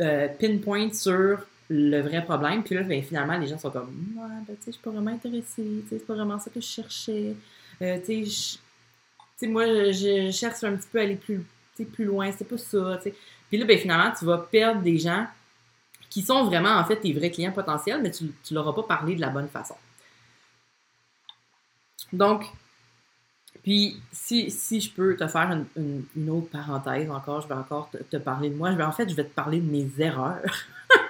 euh, 0.00 0.28
pinpoint 0.28 0.92
sur 0.92 1.38
le 1.70 2.00
vrai 2.00 2.22
problème. 2.24 2.62
Puis 2.62 2.74
là, 2.74 2.82
ben, 2.82 3.02
finalement, 3.02 3.38
les 3.38 3.46
gens 3.46 3.58
sont 3.58 3.70
comme, 3.70 3.94
ouais, 4.16 4.28
ben, 4.46 4.56
tu 4.56 4.64
sais, 4.64 4.66
je 4.66 4.72
suis 4.72 4.82
pas 4.82 4.90
vraiment 4.90 5.12
intéressée, 5.12 5.84
c'est 5.88 6.06
pas 6.06 6.14
vraiment 6.14 6.38
ça 6.38 6.50
que 6.50 6.60
je 6.60 6.66
cherchais. 6.66 7.34
Euh, 7.80 7.98
tu 8.04 8.26
sais, 8.26 9.46
moi, 9.46 9.64
je, 9.66 10.30
cherche 10.32 10.64
un 10.64 10.76
petit 10.76 10.88
peu 10.92 10.98
à 10.98 11.02
aller 11.02 11.16
plus, 11.16 11.40
plus 11.92 12.04
loin, 12.04 12.30
c'est 12.36 12.46
pas 12.46 12.58
ça, 12.58 13.00
tu 13.02 13.10
sais. 13.10 13.14
Puis 13.54 13.60
là, 13.60 13.66
ben, 13.66 13.78
finalement, 13.78 14.10
tu 14.18 14.24
vas 14.24 14.38
perdre 14.38 14.82
des 14.82 14.98
gens 14.98 15.28
qui 16.10 16.22
sont 16.22 16.42
vraiment, 16.42 16.74
en 16.74 16.84
fait, 16.84 16.96
tes 16.96 17.12
vrais 17.12 17.30
clients 17.30 17.52
potentiels, 17.52 18.02
mais 18.02 18.10
tu 18.10 18.24
ne 18.24 18.30
leur 18.50 18.66
as 18.66 18.74
pas 18.74 18.82
parlé 18.82 19.14
de 19.14 19.20
la 19.20 19.28
bonne 19.28 19.46
façon. 19.46 19.76
Donc, 22.12 22.46
puis, 23.62 24.02
si, 24.10 24.50
si 24.50 24.80
je 24.80 24.90
peux 24.90 25.14
te 25.14 25.28
faire 25.28 25.52
une, 25.76 26.02
une, 26.16 26.30
autre 26.30 26.48
parenthèse 26.48 27.08
encore, 27.08 27.42
je 27.42 27.46
vais 27.46 27.54
encore 27.54 27.90
te, 28.10 28.16
parler 28.16 28.50
de 28.50 28.56
moi. 28.56 28.70
En 28.70 28.90
fait, 28.90 29.08
je 29.08 29.14
vais 29.14 29.22
te 29.22 29.32
parler 29.32 29.60
de 29.60 29.70
mes 29.70 29.88
erreurs. 30.00 30.66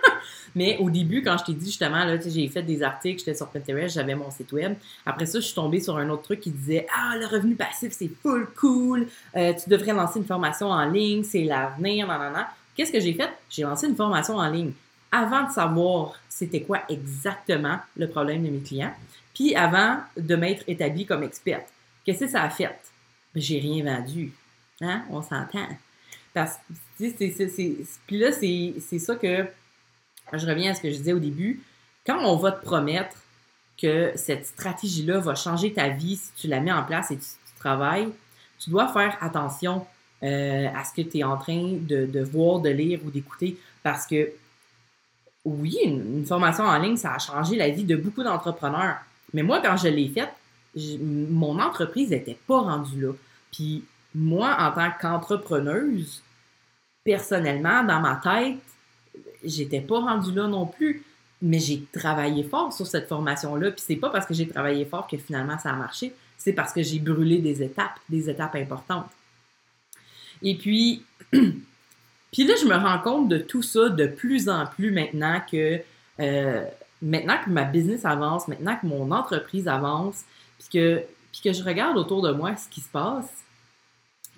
Mais 0.54 0.76
au 0.78 0.88
début, 0.90 1.22
quand 1.22 1.36
je 1.38 1.44
t'ai 1.44 1.52
dit 1.52 1.66
justement, 1.66 2.04
là, 2.04 2.16
j'ai 2.20 2.48
fait 2.48 2.62
des 2.62 2.82
articles, 2.82 3.18
j'étais 3.18 3.34
sur 3.34 3.48
Pinterest, 3.48 3.94
j'avais 3.94 4.14
mon 4.14 4.30
site 4.30 4.52
web. 4.52 4.74
Après 5.04 5.26
ça, 5.26 5.40
je 5.40 5.46
suis 5.46 5.54
tombée 5.54 5.80
sur 5.80 5.96
un 5.96 6.08
autre 6.10 6.22
truc 6.22 6.40
qui 6.40 6.50
disait 6.50 6.86
Ah, 6.94 7.16
le 7.18 7.26
revenu 7.26 7.54
passif, 7.54 7.92
c'est 7.92 8.10
full 8.22 8.46
cool. 8.58 9.08
Euh, 9.36 9.52
tu 9.52 9.68
devrais 9.68 9.92
lancer 9.92 10.18
une 10.18 10.26
formation 10.26 10.68
en 10.68 10.84
ligne, 10.84 11.24
c'est 11.24 11.44
l'avenir, 11.44 12.06
nanana. 12.06 12.48
Qu'est-ce 12.76 12.92
que 12.92 13.00
j'ai 13.00 13.14
fait? 13.14 13.30
J'ai 13.50 13.62
lancé 13.62 13.86
une 13.86 13.96
formation 13.96 14.36
en 14.36 14.48
ligne 14.48 14.72
avant 15.14 15.46
de 15.46 15.52
savoir 15.52 16.14
c'était 16.28 16.62
quoi 16.62 16.80
exactement 16.88 17.78
le 17.96 18.08
problème 18.08 18.42
de 18.44 18.50
mes 18.50 18.58
clients, 18.58 18.92
puis 19.32 19.54
avant 19.54 19.98
de 20.16 20.34
m'être 20.34 20.64
établie 20.66 21.06
comme 21.06 21.22
experte. 21.22 21.68
Qu'est-ce 22.04 22.24
que 22.24 22.28
ça 22.28 22.42
a 22.42 22.50
fait? 22.50 22.76
J'ai 23.36 23.60
rien 23.60 23.84
vendu. 23.84 24.32
Hein? 24.80 25.02
On 25.10 25.22
s'entend. 25.22 25.68
Parce 26.32 26.58
que, 26.98 27.04
puis 28.06 28.18
là, 28.18 28.32
c'est 28.32 28.98
ça 28.98 29.14
que, 29.14 29.46
je 30.32 30.46
reviens 30.46 30.72
à 30.72 30.74
ce 30.74 30.80
que 30.80 30.90
je 30.90 30.96
disais 30.96 31.12
au 31.12 31.18
début, 31.18 31.62
quand 32.06 32.18
on 32.24 32.37
va 32.37 32.52
te 32.52 32.64
promettre 32.64 33.16
que 33.80 34.12
cette 34.14 34.46
stratégie-là 34.46 35.18
va 35.18 35.34
changer 35.34 35.72
ta 35.72 35.88
vie 35.88 36.16
si 36.16 36.30
tu 36.37 36.46
la 36.48 36.60
mets 36.60 36.72
en 36.72 36.84
place 36.84 37.10
et 37.10 37.16
tu, 37.16 37.24
travailles, 37.58 38.08
tu 38.58 38.70
dois 38.70 38.88
faire 38.88 39.16
attention 39.20 39.87
euh, 40.22 40.68
à 40.74 40.84
ce 40.84 40.92
que 40.92 41.08
tu 41.08 41.18
es 41.18 41.24
en 41.24 41.37
train 41.38 41.78
de, 41.80 42.22
voir, 42.22 42.60
de 42.60 42.68
lire 42.68 43.00
ou 43.04 43.10
d'écouter 43.10 43.58
parce 43.82 44.06
que 44.06 44.30
oui, 45.44 45.76
une, 45.84 46.24
formation 46.24 46.64
en 46.64 46.78
ligne, 46.78 46.96
ça 46.96 47.14
a 47.14 47.18
changé 47.18 47.56
la 47.56 47.68
vie 47.68 47.84
de 47.84 47.96
beaucoup 47.96 48.22
d'entrepreneurs. 48.22 48.96
Mais 49.34 49.42
moi, 49.42 49.60
quand 49.62 49.76
je 49.76 49.88
l'ai 49.88 50.08
faite, 50.08 50.32
mon 51.00 51.58
entreprise 51.60 52.10
n'était 52.10 52.38
pas 52.46 52.60
rendue 52.60 53.00
là. 53.00 53.12
Puis 53.52 53.84
moi, 54.14 54.56
en 54.58 54.72
tant 54.72 54.90
qu'entrepreneuse, 54.98 56.22
personnellement, 57.04 57.84
dans 57.84 58.00
ma 58.00 58.16
tête, 58.16 58.58
j'étais 59.44 59.80
pas 59.80 60.00
rendue 60.00 60.33
là 60.33 60.46
non 60.46 60.66
plus. 60.66 61.04
Mais 61.42 61.59
j'ai 61.59 61.85
travaillé 61.92 62.42
fort 62.42 62.72
sur 62.72 62.87
cette 62.87 63.09
formation-là. 63.09 63.70
Puis 63.70 63.83
c'est 63.87 63.96
pas 63.96 64.09
parce 64.09 64.26
que 64.26 64.35
j'ai 64.35 64.48
travaillé 64.48 64.85
fort 64.85 65.07
que 65.07 65.16
finalement 65.16 65.59
ça 65.59 65.70
a 65.70 65.74
marché. 65.74 66.14
C'est 66.38 66.52
parce 66.52 66.72
que 66.72 66.83
j'ai 66.83 66.98
brûlé 66.98 67.38
des 67.38 67.62
étapes, 67.62 67.98
des 68.09 68.30
étapes 68.30 68.54
importantes. 68.54 69.11
Et 70.42 70.57
puis, 70.57 71.02
puis 71.30 72.44
là, 72.44 72.54
je 72.61 72.66
me 72.66 72.74
rends 72.74 72.98
compte 73.00 73.28
de 73.28 73.38
tout 73.38 73.62
ça 73.62 73.88
de 73.88 74.07
plus 74.07 74.48
en 74.48 74.66
plus 74.66 74.90
maintenant 74.90 75.40
que 75.50 75.80
euh, 76.20 76.64
maintenant 77.02 77.37
que 77.44 77.50
ma 77.50 77.64
business 77.64 78.04
avance, 78.04 78.48
maintenant 78.48 78.76
que 78.76 78.87
mon 78.87 79.11
entreprise 79.11 79.68
avance, 79.68 80.24
puis 80.59 80.68
que, 80.72 81.02
puis 81.33 81.40
que 81.42 81.52
je 81.52 81.62
regarde 81.62 81.96
autour 81.96 82.22
de 82.22 82.33
moi 82.33 82.57
ce 82.57 82.68
qui 82.68 82.80
se 82.80 82.88
passe. 82.88 83.44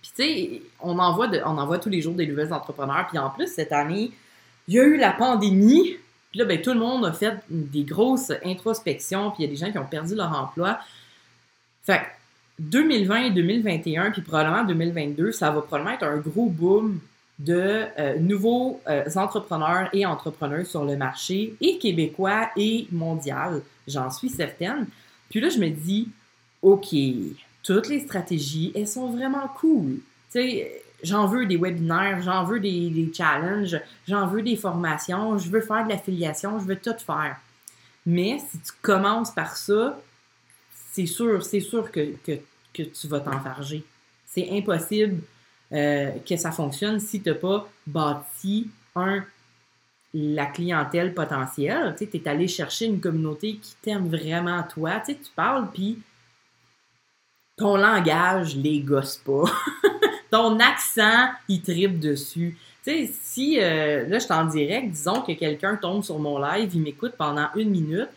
Puis 0.02 0.10
tu 0.16 0.22
sais, 0.22 0.62
on 0.80 0.98
en 0.98 1.14
voit, 1.14 1.28
on 1.44 1.58
en 1.58 1.66
voit 1.66 1.78
tous 1.78 1.88
les 1.88 2.00
jours 2.00 2.14
des 2.14 2.26
nouvelles 2.26 2.52
entrepreneurs. 2.52 3.06
Puis 3.08 3.18
en 3.18 3.30
plus, 3.30 3.48
cette 3.48 3.72
année, 3.72 4.10
il 4.68 4.74
y 4.74 4.80
a 4.80 4.84
eu 4.84 4.96
la 4.96 5.12
pandémie. 5.12 5.96
Puis 6.30 6.40
là, 6.40 6.44
ben, 6.44 6.60
tout 6.60 6.72
le 6.72 6.80
monde 6.80 7.04
a 7.04 7.12
fait 7.12 7.34
des 7.48 7.84
grosses 7.84 8.32
introspections. 8.44 9.30
Puis 9.30 9.44
il 9.44 9.46
y 9.46 9.48
a 9.48 9.50
des 9.50 9.56
gens 9.56 9.70
qui 9.70 9.78
ont 9.78 9.86
perdu 9.86 10.14
leur 10.14 10.32
emploi. 10.32 10.78
Fait 11.84 12.02
2020 12.58 13.16
et 13.24 13.30
2021, 13.30 14.10
puis 14.10 14.22
probablement 14.22 14.64
2022, 14.64 15.32
ça 15.32 15.50
va 15.50 15.60
probablement 15.60 15.94
être 15.94 16.04
un 16.04 16.16
gros 16.16 16.46
boom 16.46 17.00
de 17.38 17.84
euh, 17.98 18.18
nouveaux 18.18 18.80
euh, 18.88 19.04
entrepreneurs 19.14 19.90
et 19.92 20.06
entrepreneurs 20.06 20.64
sur 20.64 20.84
le 20.84 20.96
marché, 20.96 21.54
et 21.60 21.78
québécois 21.78 22.48
et 22.56 22.86
mondial, 22.90 23.60
j'en 23.86 24.10
suis 24.10 24.30
certaine. 24.30 24.86
Puis 25.28 25.40
là, 25.40 25.50
je 25.50 25.58
me 25.58 25.68
dis, 25.68 26.08
OK, 26.62 26.94
toutes 27.62 27.88
les 27.88 28.00
stratégies, 28.00 28.72
elles 28.74 28.88
sont 28.88 29.10
vraiment 29.10 29.48
cool. 29.60 29.98
J'en 31.02 31.26
veux 31.26 31.46
des 31.46 31.56
webinaires, 31.56 32.22
j'en 32.22 32.44
veux 32.44 32.60
des, 32.60 32.90
des 32.90 33.12
challenges, 33.12 33.78
j'en 34.08 34.26
veux 34.26 34.42
des 34.42 34.56
formations, 34.56 35.38
je 35.38 35.48
veux 35.50 35.60
faire 35.60 35.84
de 35.84 35.90
l'affiliation, 35.90 36.58
je 36.58 36.64
veux 36.64 36.76
tout 36.76 36.96
faire. 37.04 37.36
Mais 38.04 38.38
si 38.38 38.58
tu 38.58 38.72
commences 38.82 39.30
par 39.30 39.56
ça, 39.56 39.98
c'est 40.92 41.06
sûr, 41.06 41.44
c'est 41.44 41.60
sûr 41.60 41.90
que, 41.90 42.14
que, 42.24 42.38
que, 42.72 42.82
tu 42.82 43.08
vas 43.08 43.20
t'enfarger. 43.20 43.84
C'est 44.24 44.48
impossible 44.50 45.22
euh, 45.72 46.12
que 46.26 46.36
ça 46.36 46.52
fonctionne 46.52 47.00
si 47.00 47.20
tu 47.20 47.28
n'as 47.28 47.34
pas 47.34 47.68
bâti 47.86 48.70
un 48.94 49.24
la 50.14 50.46
clientèle 50.46 51.12
potentielle. 51.12 51.94
Tu 51.98 52.08
es 52.14 52.28
allé 52.28 52.48
chercher 52.48 52.86
une 52.86 53.00
communauté 53.00 53.56
qui 53.56 53.74
t'aime 53.82 54.08
vraiment 54.08 54.62
toi. 54.62 55.00
Tu 55.00 55.14
tu 55.14 55.30
parles, 55.34 55.68
puis 55.72 55.98
ton 57.56 57.76
langage 57.76 58.56
les 58.56 58.80
gosse 58.80 59.16
pas. 59.16 59.44
ton 60.36 60.60
accent, 60.60 61.28
il 61.48 61.62
tripe 61.62 61.98
dessus. 61.98 62.58
Tu 62.84 62.90
sais, 62.90 63.12
si 63.22 63.58
euh, 63.58 64.06
là, 64.06 64.18
je 64.18 64.24
suis 64.24 64.34
en 64.34 64.44
direct, 64.44 64.90
disons 64.90 65.22
que 65.22 65.32
quelqu'un 65.32 65.76
tombe 65.76 66.04
sur 66.04 66.18
mon 66.18 66.38
live, 66.38 66.70
il 66.74 66.82
m'écoute 66.82 67.14
pendant 67.16 67.48
une 67.56 67.70
minute, 67.70 68.08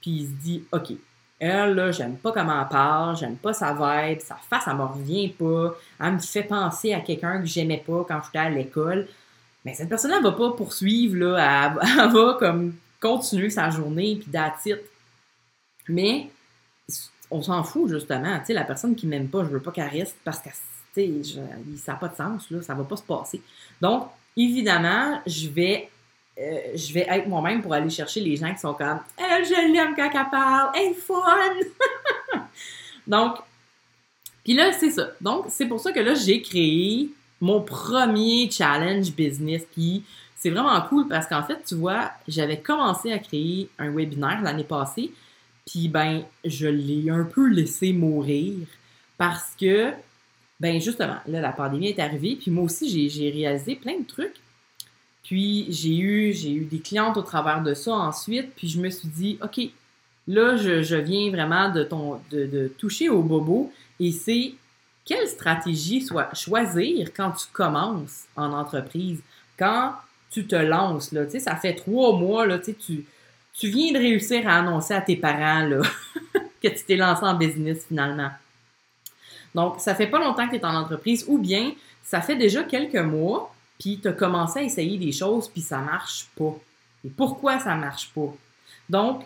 puis 0.00 0.10
il 0.10 0.26
se 0.26 0.32
dit 0.42 0.64
OK, 0.72 0.92
elle, 1.38 1.74
là, 1.74 1.92
j'aime 1.92 2.16
pas 2.16 2.32
comment 2.32 2.60
elle 2.60 2.68
parle, 2.68 3.16
j'aime 3.16 3.36
pas 3.36 3.52
sa 3.52 3.72
vibe, 3.72 4.20
sa 4.20 4.34
face, 4.34 4.64
elle 4.66 4.74
me 4.74 4.82
revient 4.82 5.28
pas, 5.28 5.76
elle 6.00 6.14
me 6.14 6.18
fait 6.18 6.42
penser 6.42 6.92
à 6.92 7.00
quelqu'un 7.00 7.38
que 7.38 7.46
j'aimais 7.46 7.82
pas 7.86 8.04
quand 8.08 8.20
j'étais 8.24 8.38
à 8.38 8.50
l'école. 8.50 9.06
Mais 9.64 9.74
cette 9.74 9.88
personne-là 9.88 10.20
va 10.20 10.32
pas 10.32 10.50
poursuivre, 10.50 11.16
là, 11.16 11.74
elle, 11.82 12.10
va 12.10 12.36
comme 12.40 12.74
continuer 13.00 13.50
sa 13.50 13.70
journée, 13.70 14.16
puis 14.20 14.30
d'attitude. 14.30 14.82
Mais 15.88 16.28
on 17.30 17.40
s'en 17.40 17.62
fout, 17.62 17.88
justement. 17.88 18.36
Tu 18.40 18.46
sais, 18.46 18.52
la 18.52 18.64
personne 18.64 18.96
qui 18.96 19.06
m'aime 19.06 19.28
pas, 19.28 19.44
je 19.44 19.48
veux 19.50 19.60
pas 19.60 19.70
qu'elle 19.70 19.88
reste 19.88 20.16
parce 20.24 20.40
que, 20.40 20.48
ça 21.76 21.92
n'a 21.92 21.98
pas 21.98 22.08
de 22.08 22.16
sens, 22.16 22.50
là, 22.50 22.62
ça 22.62 22.74
va 22.74 22.84
pas 22.84 22.96
se 22.96 23.02
passer. 23.02 23.42
Donc, 23.80 24.08
évidemment, 24.36 25.20
je 25.26 25.48
vais 25.48 25.88
euh, 26.38 26.58
je 26.74 26.92
vais 26.92 27.06
être 27.08 27.26
moi-même 27.26 27.62
pour 27.62 27.74
aller 27.74 27.90
chercher 27.90 28.20
les 28.20 28.36
gens 28.36 28.52
qui 28.52 28.60
sont 28.60 28.74
comme 28.74 29.00
eh, 29.18 29.44
je 29.44 29.72
l'aime 29.72 29.94
quand 29.96 30.10
elle 30.12 30.30
parle, 30.30 30.70
elle 30.74 30.92
est 30.92 30.94
fun! 30.94 32.40
Donc, 33.06 33.38
puis 34.44 34.54
là, 34.54 34.72
c'est 34.72 34.90
ça. 34.90 35.10
Donc, 35.20 35.46
c'est 35.48 35.66
pour 35.66 35.80
ça 35.80 35.92
que 35.92 36.00
là, 36.00 36.14
j'ai 36.14 36.40
créé 36.40 37.10
mon 37.40 37.60
premier 37.60 38.50
challenge 38.50 39.12
business 39.12 39.62
qui 39.74 40.04
c'est 40.38 40.50
vraiment 40.50 40.80
cool 40.82 41.08
parce 41.08 41.26
qu'en 41.26 41.42
fait, 41.42 41.58
tu 41.66 41.74
vois, 41.74 42.12
j'avais 42.28 42.58
commencé 42.58 43.12
à 43.12 43.18
créer 43.18 43.68
un 43.78 43.90
webinaire 43.90 44.40
l'année 44.40 44.64
passée, 44.64 45.12
puis 45.66 45.88
ben, 45.88 46.22
je 46.44 46.68
l'ai 46.68 47.10
un 47.10 47.24
peu 47.24 47.48
laissé 47.48 47.92
mourir 47.92 48.54
parce 49.16 49.54
que, 49.60 49.92
ben 50.60 50.80
justement, 50.80 51.18
là, 51.26 51.40
la 51.40 51.52
pandémie 51.52 51.88
est 51.88 51.98
arrivée, 52.00 52.36
puis 52.40 52.50
moi 52.50 52.64
aussi, 52.64 53.08
j'ai 53.08 53.30
réalisé 53.30 53.76
plein 53.76 53.98
de 53.98 54.06
trucs 54.06 54.34
puis 55.28 55.66
j'ai 55.68 55.94
eu, 55.98 56.32
j'ai 56.32 56.52
eu 56.52 56.64
des 56.64 56.78
clientes 56.78 57.18
au 57.18 57.22
travers 57.22 57.62
de 57.62 57.74
ça 57.74 57.92
ensuite, 57.92 58.54
puis 58.56 58.66
je 58.66 58.80
me 58.80 58.88
suis 58.88 59.08
dit, 59.08 59.38
OK, 59.42 59.60
là, 60.26 60.56
je, 60.56 60.96
viens 60.96 61.30
vraiment 61.30 61.70
de, 61.70 61.82
ton, 61.82 62.18
de, 62.30 62.72
toucher 62.78 63.10
au 63.10 63.22
bobo, 63.22 63.70
et 64.00 64.10
c'est 64.10 64.54
quelle 65.04 65.28
stratégie 65.28 66.00
soit 66.00 66.32
choisir 66.34 67.10
quand 67.14 67.32
tu 67.32 67.44
commences 67.52 68.24
en 68.36 68.54
entreprise, 68.54 69.20
quand 69.58 69.92
tu 70.30 70.46
te 70.46 70.56
lances, 70.56 71.12
là, 71.12 71.26
tu 71.26 71.32
sais, 71.32 71.40
ça 71.40 71.56
fait 71.56 71.74
trois 71.74 72.16
mois, 72.16 72.46
là, 72.46 72.58
tu, 72.58 72.74
tu 72.74 73.68
viens 73.68 73.92
de 73.92 73.98
réussir 73.98 74.48
à 74.48 74.60
annoncer 74.60 74.94
à 74.94 75.02
tes 75.02 75.16
parents, 75.16 75.66
là, 75.66 75.82
que 76.62 76.68
tu 76.68 76.84
t'es 76.86 76.96
lancé 76.96 77.24
en 77.24 77.34
business 77.34 77.84
finalement. 77.86 78.30
Donc, 79.54 79.80
ça 79.80 79.94
fait 79.94 80.06
pas 80.06 80.18
longtemps 80.18 80.46
que 80.46 80.56
tu 80.56 80.60
es 80.60 80.64
en 80.64 80.74
entreprise, 80.74 81.24
ou 81.28 81.38
bien 81.38 81.72
ça 82.02 82.20
fait 82.20 82.36
déjà 82.36 82.62
quelques 82.62 82.96
mois, 82.96 83.54
puis 83.78 83.98
tu 84.00 84.08
as 84.08 84.12
commencé 84.12 84.60
à 84.60 84.62
essayer 84.62 84.98
des 84.98 85.12
choses, 85.12 85.48
puis 85.48 85.60
ça 85.60 85.78
marche 85.78 86.26
pas. 86.36 86.56
Et 87.04 87.10
pourquoi 87.10 87.58
ça 87.58 87.74
marche 87.74 88.10
pas? 88.14 88.34
Donc, 88.88 89.24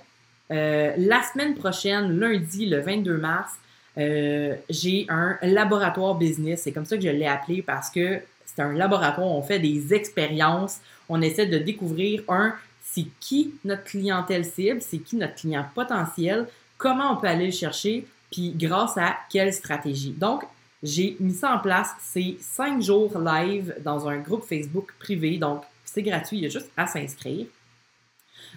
euh, 0.51 0.93
la 0.99 1.23
semaine 1.23 1.55
prochaine, 1.55 2.19
lundi, 2.19 2.67
le 2.67 2.81
22 2.81 3.17
mars, 3.17 3.53
euh, 3.99 4.55
j'ai 4.69 5.07
un 5.09 5.39
laboratoire 5.43 6.15
business. 6.15 6.63
C'est 6.63 6.73
comme 6.73 6.85
ça 6.85 6.97
que 6.97 7.03
je 7.03 7.09
l'ai 7.09 7.27
appelé 7.27 7.63
parce 7.63 7.91
que 7.91 8.21
c'est 8.45 8.63
un 8.63 8.73
laboratoire, 8.73 9.29
on 9.29 9.43
fait 9.43 9.59
des 9.59 9.95
expériences, 9.95 10.81
on 11.09 11.23
essaie 11.23 11.47
de 11.47 11.59
découvrir, 11.59 12.23
un, 12.29 12.55
c'est 12.83 13.07
qui 13.21 13.55
notre 13.65 13.85
clientèle 13.85 14.45
cible, 14.45 14.83
c'est 14.83 14.99
qui 14.99 15.17
notre 15.17 15.35
client 15.35 15.65
potentiel, 15.75 16.47
comment 16.77 17.13
on 17.13 17.17
peut 17.17 17.29
aller 17.29 17.47
le 17.47 17.53
chercher, 17.53 18.07
puis 18.33 18.55
grâce 18.57 18.97
à 18.97 19.17
quelle 19.31 19.53
stratégie? 19.53 20.11
Donc, 20.11 20.43
j'ai 20.83 21.17
mis 21.21 21.35
ça 21.35 21.55
en 21.55 21.59
place. 21.59 21.91
C'est 22.01 22.37
cinq 22.41 22.83
jours 22.83 23.17
live 23.19 23.77
dans 23.85 24.09
un 24.09 24.19
groupe 24.19 24.45
Facebook 24.45 24.93
privé. 24.99 25.37
Donc, 25.37 25.63
c'est 25.85 26.03
gratuit. 26.03 26.39
Il 26.39 26.43
y 26.43 26.47
a 26.47 26.49
juste 26.49 26.71
à 26.77 26.87
s'inscrire. 26.87 27.47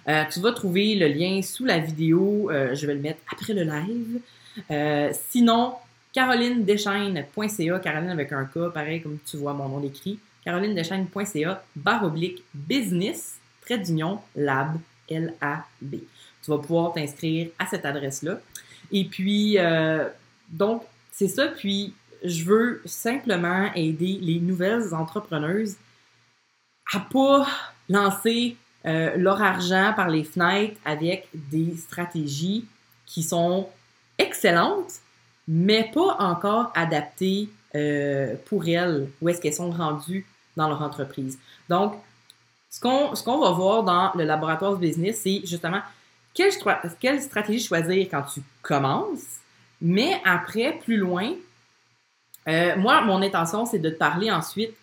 Euh, 0.08 0.24
tu 0.32 0.40
vas 0.40 0.52
trouver 0.52 0.94
le 0.94 1.06
lien 1.08 1.40
sous 1.42 1.64
la 1.64 1.78
vidéo. 1.78 2.50
Euh, 2.50 2.74
je 2.74 2.86
vais 2.86 2.94
le 2.94 3.00
mettre 3.00 3.20
après 3.30 3.52
le 3.52 3.62
live. 3.62 4.20
Euh, 4.70 5.12
sinon, 5.28 5.74
carolinedeschaines.ca, 6.12 7.78
Caroline 7.78 8.10
avec 8.10 8.32
un 8.32 8.44
K, 8.44 8.72
pareil 8.72 9.02
comme 9.02 9.18
tu 9.24 9.36
vois 9.36 9.52
mon 9.52 9.68
nom 9.68 9.82
écrit. 9.82 10.18
carolinedeschaines.ca, 10.44 11.64
barre 11.76 12.04
oblique, 12.04 12.42
business, 12.54 13.36
trait 13.60 13.78
d'union, 13.78 14.20
lab, 14.34 14.78
L-A-B. 15.08 15.96
Tu 16.42 16.50
vas 16.50 16.58
pouvoir 16.58 16.92
t'inscrire 16.92 17.48
à 17.58 17.66
cette 17.66 17.84
adresse-là. 17.84 18.40
Et 18.92 19.04
puis, 19.04 19.58
donc, 20.50 20.82
c'est 21.12 21.28
ça. 21.28 21.48
Puis, 21.48 21.94
je 22.22 22.44
veux 22.44 22.82
simplement 22.84 23.72
aider 23.74 24.18
les 24.20 24.40
nouvelles 24.40 24.94
entrepreneuses 24.94 25.76
à 26.92 27.00
pas 27.00 27.46
lancer 27.88 28.56
euh, 28.86 29.16
leur 29.16 29.42
argent 29.42 29.92
par 29.94 30.08
les 30.08 30.24
fenêtres 30.24 30.76
avec 30.84 31.28
des 31.34 31.74
stratégies 31.76 32.64
qui 33.04 33.22
sont 33.22 33.68
excellentes, 34.18 34.92
mais 35.48 35.90
pas 35.92 36.16
encore 36.18 36.72
adaptées 36.74 37.48
euh, 37.74 38.34
pour 38.46 38.66
elles, 38.68 39.08
où 39.20 39.28
est-ce 39.28 39.40
qu'elles 39.40 39.54
sont 39.54 39.70
rendues 39.70 40.26
dans 40.56 40.68
leur 40.68 40.82
entreprise. 40.82 41.38
Donc, 41.68 41.94
ce 42.70 42.80
qu'on, 42.80 43.14
ce 43.14 43.22
qu'on 43.22 43.40
va 43.40 43.50
voir 43.50 43.82
dans 43.82 44.12
le 44.14 44.24
laboratoire 44.24 44.76
business, 44.76 45.20
c'est 45.22 45.42
justement 45.44 45.80
quelle, 46.36 47.22
stratégie 47.22 47.64
choisir 47.64 48.06
quand 48.10 48.22
tu 48.22 48.40
commences, 48.62 49.40
mais 49.80 50.20
après, 50.24 50.78
plus 50.82 50.96
loin, 50.96 51.32
euh, 52.48 52.76
moi, 52.76 53.00
mon 53.00 53.22
intention, 53.22 53.66
c'est 53.66 53.78
de 53.78 53.90
te 53.90 53.96
parler 53.96 54.30
ensuite, 54.30 54.74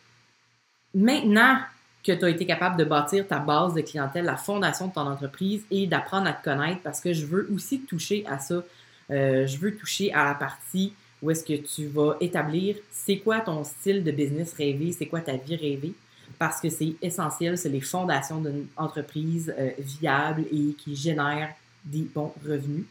maintenant 0.93 1.59
que 2.03 2.11
tu 2.11 2.25
as 2.25 2.29
été 2.29 2.45
capable 2.45 2.77
de 2.77 2.83
bâtir 2.83 3.27
ta 3.27 3.39
base 3.39 3.73
de 3.73 3.81
clientèle, 3.81 4.25
la 4.25 4.35
fondation 4.35 4.87
de 4.87 4.93
ton 4.93 5.07
entreprise 5.07 5.63
et 5.71 5.87
d'apprendre 5.87 6.27
à 6.27 6.33
te 6.33 6.43
connaître 6.43 6.81
parce 6.81 6.99
que 6.99 7.13
je 7.13 7.25
veux 7.25 7.49
aussi 7.53 7.81
toucher 7.81 8.25
à 8.27 8.39
ça. 8.39 8.61
Euh, 9.09 9.47
je 9.47 9.57
veux 9.57 9.75
toucher 9.75 10.13
à 10.13 10.25
la 10.25 10.35
partie 10.35 10.93
où 11.21 11.31
est-ce 11.31 11.45
que 11.45 11.53
tu 11.53 11.87
vas 11.87 12.17
établir 12.19 12.75
c'est 12.91 13.17
quoi 13.19 13.39
ton 13.39 13.63
style 13.63 14.03
de 14.03 14.11
business 14.11 14.53
rêvé, 14.53 14.91
c'est 14.91 15.05
quoi 15.05 15.21
ta 15.21 15.37
vie 15.37 15.55
rêvée, 15.55 15.93
parce 16.43 16.59
que 16.59 16.69
c'est 16.69 16.95
essentiel, 17.01 17.57
c'est 17.57 17.69
les 17.69 17.79
fondations 17.79 18.41
d'une 18.41 18.67
entreprise 18.75 19.55
euh, 19.57 19.69
viable 19.79 20.43
et 20.51 20.73
qui 20.73 20.93
génère 20.93 21.53
des 21.85 22.01
bons 22.01 22.33
revenus. 22.45 22.83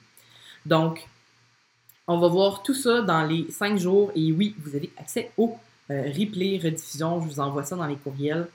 Donc, 0.64 1.06
on 2.06 2.18
va 2.18 2.28
voir 2.28 2.62
tout 2.62 2.72
ça 2.72 3.02
dans 3.02 3.22
les 3.24 3.50
cinq 3.50 3.76
jours. 3.76 4.10
Et 4.14 4.32
oui, 4.32 4.56
vous 4.58 4.74
avez 4.74 4.90
accès 4.96 5.32
au 5.36 5.58
euh, 5.90 6.04
replay, 6.18 6.58
rediffusion. 6.64 7.20
Je 7.20 7.26
vous 7.26 7.40
envoie 7.40 7.62
ça 7.62 7.76
dans 7.76 7.86
les 7.86 7.96
courriels. 7.96 8.48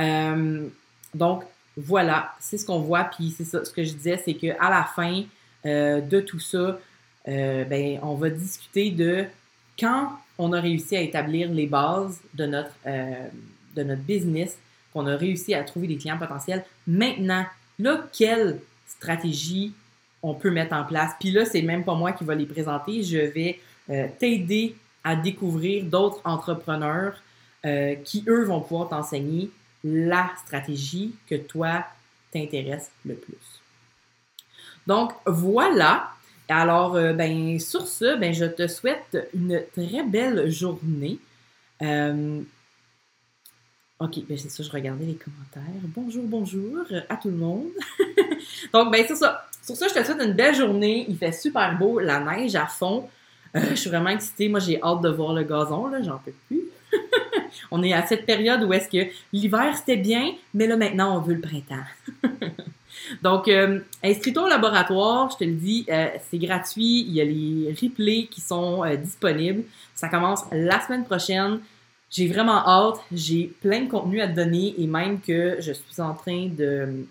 Euh, 0.00 0.66
donc, 1.12 1.44
voilà, 1.76 2.32
c'est 2.40 2.56
ce 2.56 2.64
qu'on 2.64 2.80
voit. 2.80 3.04
Puis 3.04 3.34
c'est 3.36 3.44
ça, 3.44 3.62
ce 3.62 3.70
que 3.70 3.84
je 3.84 3.92
disais, 3.92 4.22
c'est 4.24 4.32
qu'à 4.32 4.70
la 4.70 4.84
fin 4.84 5.22
de 5.66 6.20
tout 6.20 6.40
ça, 6.40 6.80
ben, 7.26 8.00
on 8.02 8.14
va 8.14 8.30
discuter 8.30 8.90
de 8.90 9.26
quand 9.80 10.18
on 10.38 10.52
a 10.52 10.60
réussi 10.60 10.96
à 10.96 11.00
établir 11.00 11.50
les 11.50 11.66
bases 11.66 12.20
de 12.34 12.46
notre, 12.46 12.74
de 12.86 13.82
notre 13.82 14.02
business, 14.02 14.56
qu'on 14.92 15.06
a 15.06 15.16
réussi 15.16 15.54
à 15.54 15.62
trouver 15.62 15.86
des 15.86 15.96
clients 15.96 16.18
potentiels. 16.18 16.64
Maintenant, 16.86 17.46
là, 17.78 18.06
quelle 18.12 18.60
stratégie 18.86 19.72
on 20.22 20.34
peut 20.34 20.50
mettre 20.50 20.74
en 20.74 20.84
place? 20.84 21.12
Puis 21.18 21.30
là, 21.30 21.44
c'est 21.44 21.62
même 21.62 21.84
pas 21.84 21.94
moi 21.94 22.12
qui 22.12 22.24
va 22.24 22.34
les 22.34 22.46
présenter. 22.46 23.02
Je 23.02 23.18
vais 23.18 23.60
euh, 23.90 24.06
t'aider 24.18 24.76
à 25.04 25.16
découvrir 25.16 25.84
d'autres 25.84 26.20
entrepreneurs 26.24 27.20
euh, 27.64 27.94
qui, 27.96 28.24
eux, 28.28 28.44
vont 28.44 28.60
pouvoir 28.60 28.88
t'enseigner 28.88 29.50
la 29.82 30.30
stratégie 30.44 31.14
que 31.26 31.36
toi 31.36 31.84
t'intéresse 32.32 32.90
le 33.04 33.14
plus. 33.14 33.60
Donc, 34.86 35.12
voilà. 35.26 36.10
Alors, 36.50 36.96
euh, 36.96 37.12
ben, 37.12 37.60
sur 37.60 37.86
ce, 37.86 38.18
ben, 38.18 38.34
je 38.34 38.44
te 38.44 38.66
souhaite 38.66 39.30
une 39.34 39.62
très 39.72 40.02
belle 40.02 40.50
journée. 40.50 41.18
Euh, 41.80 42.40
ok, 44.00 44.26
ben, 44.28 44.36
c'est 44.36 44.50
ça, 44.50 44.64
je 44.64 44.70
regardais 44.70 45.04
les 45.04 45.14
commentaires. 45.14 45.80
Bonjour, 45.84 46.24
bonjour 46.26 46.84
à 47.08 47.16
tout 47.16 47.28
le 47.28 47.36
monde. 47.36 47.68
Donc, 48.72 48.90
ben, 48.90 49.04
c'est 49.06 49.14
ça. 49.14 49.46
Sur 49.62 49.76
ça, 49.76 49.86
je 49.86 49.94
te 49.94 50.04
souhaite 50.04 50.20
une 50.20 50.32
belle 50.32 50.56
journée. 50.56 51.06
Il 51.08 51.16
fait 51.16 51.32
super 51.32 51.78
beau, 51.78 52.00
la 52.00 52.18
neige 52.18 52.56
à 52.56 52.66
fond. 52.66 53.08
Euh, 53.54 53.60
je 53.70 53.76
suis 53.76 53.90
vraiment 53.90 54.10
excitée. 54.10 54.48
Moi, 54.48 54.58
j'ai 54.58 54.82
hâte 54.82 55.02
de 55.02 55.08
voir 55.08 55.34
le 55.34 55.44
gazon, 55.44 55.86
là, 55.86 56.02
j'en 56.02 56.18
peux 56.18 56.34
plus. 56.48 56.64
on 57.70 57.80
est 57.84 57.92
à 57.92 58.04
cette 58.06 58.26
période 58.26 58.64
où 58.64 58.72
est-ce 58.72 58.88
que 58.88 59.08
l'hiver 59.32 59.76
c'était 59.76 59.96
bien, 59.96 60.32
mais 60.54 60.66
là 60.66 60.76
maintenant 60.76 61.16
on 61.16 61.20
veut 61.20 61.34
le 61.34 61.40
printemps. 61.40 61.84
Donc, 63.22 63.48
euh, 63.48 63.80
inscris-toi 64.02 64.44
au 64.44 64.48
laboratoire, 64.48 65.30
je 65.30 65.36
te 65.38 65.44
le 65.44 65.54
dis, 65.54 65.86
euh, 65.88 66.08
c'est 66.30 66.38
gratuit, 66.38 67.00
il 67.00 67.12
y 67.12 67.20
a 67.20 67.24
les 67.24 67.74
replays 67.80 68.26
qui 68.30 68.40
sont 68.40 68.84
euh, 68.84 68.96
disponibles. 68.96 69.64
Ça 69.94 70.08
commence 70.08 70.44
la 70.52 70.80
semaine 70.80 71.04
prochaine. 71.04 71.60
J'ai 72.10 72.26
vraiment 72.26 72.66
hâte, 72.66 73.00
j'ai 73.12 73.52
plein 73.60 73.82
de 73.82 73.88
contenu 73.88 74.20
à 74.20 74.28
te 74.28 74.34
donner 74.34 74.74
et 74.78 74.86
même 74.86 75.20
que 75.20 75.56
je 75.60 75.72
suis 75.72 76.00
en 76.00 76.14
train 76.14 76.48
de, 76.48 77.06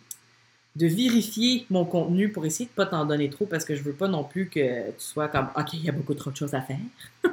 de 0.75 0.87
vérifier 0.87 1.65
mon 1.69 1.85
contenu 1.85 2.29
pour 2.29 2.45
essayer 2.45 2.65
de 2.65 2.71
pas 2.71 2.85
t'en 2.85 3.05
donner 3.05 3.29
trop 3.29 3.45
parce 3.45 3.63
que 3.63 3.75
je 3.75 3.83
veux 3.83 3.93
pas 3.93 4.09
non 4.09 4.25
plus 4.25 4.49
que 4.49 4.87
tu 4.87 4.93
sois 4.97 5.29
comme 5.29 5.47
OK, 5.55 5.73
il 5.73 5.85
y 5.85 5.89
a 5.89 5.93
beaucoup 5.93 6.15
trop 6.15 6.31
de 6.31 6.35
choses 6.35 6.53
à 6.53 6.61
faire. 6.61 6.77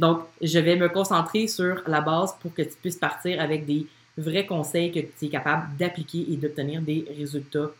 Donc, 0.00 0.22
je 0.42 0.58
vais 0.58 0.76
me 0.76 0.88
concentrer 0.88 1.46
sur 1.46 1.82
la 1.86 2.00
base 2.00 2.34
pour 2.40 2.52
que 2.52 2.62
tu 2.62 2.74
puisses 2.80 2.96
partir 2.96 3.40
avec 3.40 3.64
des 3.64 3.86
vrais 4.18 4.46
conseils 4.46 4.92
que 4.92 5.00
tu 5.00 5.26
es 5.26 5.28
capable 5.28 5.76
d'appliquer 5.76 6.26
et 6.30 6.36
d'obtenir 6.36 6.82
des 6.82 7.06
résultats 7.16 7.70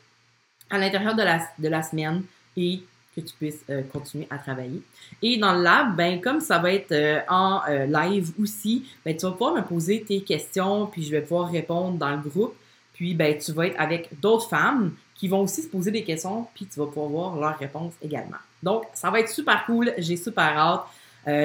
à 0.71 0.79
l'intérieur 0.79 1.15
de 1.15 1.23
la, 1.23 1.41
de 1.59 1.69
la 1.69 1.83
semaine 1.83 2.23
et 2.57 2.81
que 3.15 3.21
tu 3.21 3.35
puisses 3.35 3.65
euh, 3.71 3.83
continuer 3.93 4.27
à 4.31 4.39
travailler. 4.39 4.83
Et 5.23 5.39
dans 5.39 5.55
le 5.55 5.63
lab, 5.63 5.97
ben, 5.97 6.21
comme 6.21 6.41
ça 6.41 6.59
va 6.59 6.73
être 6.73 6.93
euh, 6.93 7.21
en 7.29 7.61
euh, 7.69 7.87
live 7.87 8.33
aussi, 8.41 8.87
ben, 9.05 9.17
tu 9.17 9.27
vas 9.27 9.33
pouvoir 9.33 9.55
me 9.55 9.63
poser 9.63 10.03
tes 10.03 10.21
questions, 10.21 10.87
puis 10.87 11.03
je 11.03 11.11
vais 11.11 11.23
pouvoir 11.23 11.51
répondre 11.51 11.99
dans 11.99 12.11
le 12.11 12.19
groupe. 12.29 12.55
Puis 12.95 13.15
ben, 13.15 13.37
tu 13.39 13.53
vas 13.53 13.67
être 13.67 13.81
avec 13.81 14.09
d'autres 14.21 14.49
femmes 14.49 14.93
qui 15.15 15.29
vont 15.29 15.43
aussi 15.43 15.63
se 15.63 15.69
poser 15.69 15.91
des 15.91 16.05
questions, 16.05 16.47
puis 16.55 16.67
tu 16.67 16.79
vas 16.79 16.87
pouvoir 16.87 17.09
voir 17.09 17.37
leurs 17.37 17.59
réponses 17.59 17.95
également. 18.03 18.39
Donc, 18.63 18.85
ça 18.93 19.11
va 19.11 19.21
être 19.21 19.29
super 19.29 19.65
cool, 19.67 19.93
j'ai 19.99 20.17
super 20.17 20.57
hâte. 20.57 20.83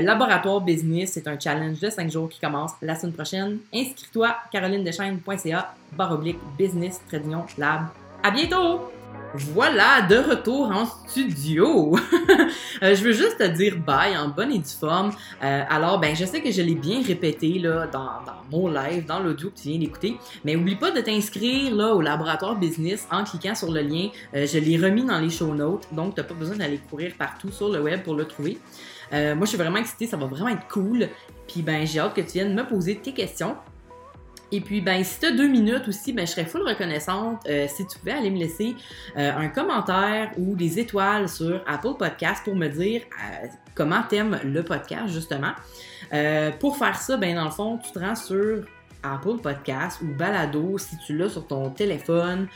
Laboratoire 0.02 0.62
Business, 0.62 1.12
c'est 1.13 1.28
un 1.28 1.38
challenge 1.38 1.80
de 1.80 1.89
5 1.89 2.10
jours 2.10 2.30
qui 2.30 2.39
commence 2.39 2.72
la 2.82 2.96
semaine 2.96 3.13
prochaine. 3.13 3.58
Inscris-toi, 3.74 4.36
carolinedeschaines.ca, 4.52 5.76
barre 5.98 6.13
oblique, 6.13 6.39
business, 6.58 7.02
tradition, 7.08 7.46
lab. 7.58 7.88
À 8.24 8.32
bientôt! 8.32 8.80
Voilà, 9.36 10.04
de 10.04 10.17
retour 10.17 10.72
en 10.72 10.86
studio. 10.86 11.96
Euh, 12.82 12.96
je 12.96 13.04
veux 13.04 13.13
juste 13.13 13.38
te 13.38 13.48
dire 13.48 13.78
bye 13.78 14.17
en 14.17 14.28
bonne 14.28 14.52
et 14.52 14.58
due 14.58 14.78
forme. 14.78 15.12
Euh, 15.41 15.63
alors, 15.69 16.00
ben, 16.00 16.13
je 16.13 16.26
sais 16.26 16.41
que 16.41 16.52
je 16.52 16.62
l'ai 16.62 16.76
bien 16.76 17.02
répété 17.02 17.60
là 17.60 17.88
dans, 17.88 18.10
mon 18.52 18.67
live, 18.67 19.06
dans 19.06 19.19
l'audio 19.19 19.52
que 19.52 19.62
tu 19.62 19.69
viens 19.69 19.80
d'écouter, 19.80 20.17
mais 20.43 20.58
oublie 20.58 20.76
pas 20.76 20.91
de 20.91 21.00
t'inscrire 21.00 21.74
là 21.74 21.93
au 21.93 22.02
laboratoire 22.02 22.56
business 22.58 23.08
en 23.10 23.24
cliquant 23.24 23.56
sur 23.56 23.72
le 23.72 23.82
lien. 23.82 24.10
Euh, 24.36 24.46
je 24.46 24.58
l'ai 24.58 24.76
remis 24.78 25.06
dans 25.06 25.19
les 25.19 25.30
show 25.30 25.54
notes, 25.54 25.88
donc 25.93 26.15
t'as 26.15 26.24
pas 26.24 26.34
besoin 26.34 26.58
d'aller 26.58 26.80
courir 26.89 27.13
partout 27.17 27.52
sur 27.52 27.69
le 27.69 27.82
web 27.82 28.04
pour 28.04 28.15
le 28.15 28.26
trouver. 28.26 28.58
Moi, 29.13 29.41
je 29.41 29.45
suis 29.45 29.58
vraiment 29.58 29.78
excitée, 29.78 30.08
ça 30.08 30.17
va 30.17 30.26
vraiment 30.26 30.49
être 30.49 30.67
cool. 30.67 31.08
Puis 31.47 31.62
ben, 31.62 31.86
j'ai 31.86 31.99
hâte 31.99 32.15
que 32.15 32.21
tu 32.21 32.34
viennes 32.34 32.54
me 32.54 32.65
poser 32.65 32.97
tes 32.97 33.13
questions. 33.13 33.56
Et 34.54 34.62
puis, 34.62 34.82
ben, 34.82 35.04
si 35.04 35.19
tu 35.19 35.26
as 35.26 35.32
deux 35.32 35.47
minutes 35.47 35.88
aussi, 35.88 36.13
ben, 36.13 36.28
je 36.28 36.32
serais 36.32 36.45
full 36.45 36.62
reconnaissante 36.62 37.41
euh, 37.49 37.65
si 37.67 37.88
tu 37.88 37.97
pouvais 37.97 38.12
aller 38.12 38.30
me 38.30 38.38
laisser 38.38 38.76
euh, 39.17 39.32
un 39.36 39.47
commentaire 39.47 40.30
ou 40.38 40.56
des 40.56 40.78
étoiles 40.78 41.28
sur 41.28 41.60
Apple 41.65 41.95
Podcast 41.97 42.43
pour 42.43 42.56
me 42.56 42.67
dire 42.67 43.02
euh, 43.02 43.47
comment 43.73 44.04
t'aimes 44.08 44.39
le 44.43 44.63
podcast, 44.63 45.12
justement. 45.12 45.54
pour 46.60 46.78
faire 46.78 46.97
ça, 46.97 47.17
ben, 47.17 47.34
dans 47.34 47.45
le 47.45 47.49
fond, 47.49 47.80
tu 47.80 47.91
te 47.91 47.97
rends 47.97 48.15
sur 48.15 48.63
Apple 49.02 49.39
Podcast 49.41 50.02
ou 50.04 50.13
Balado 50.15 50.78
si 50.78 50.99
tu 50.99 51.17
l'as 51.17 51.30
sur 51.30 51.47
ton 51.47 51.71
téléphone. 51.71 52.47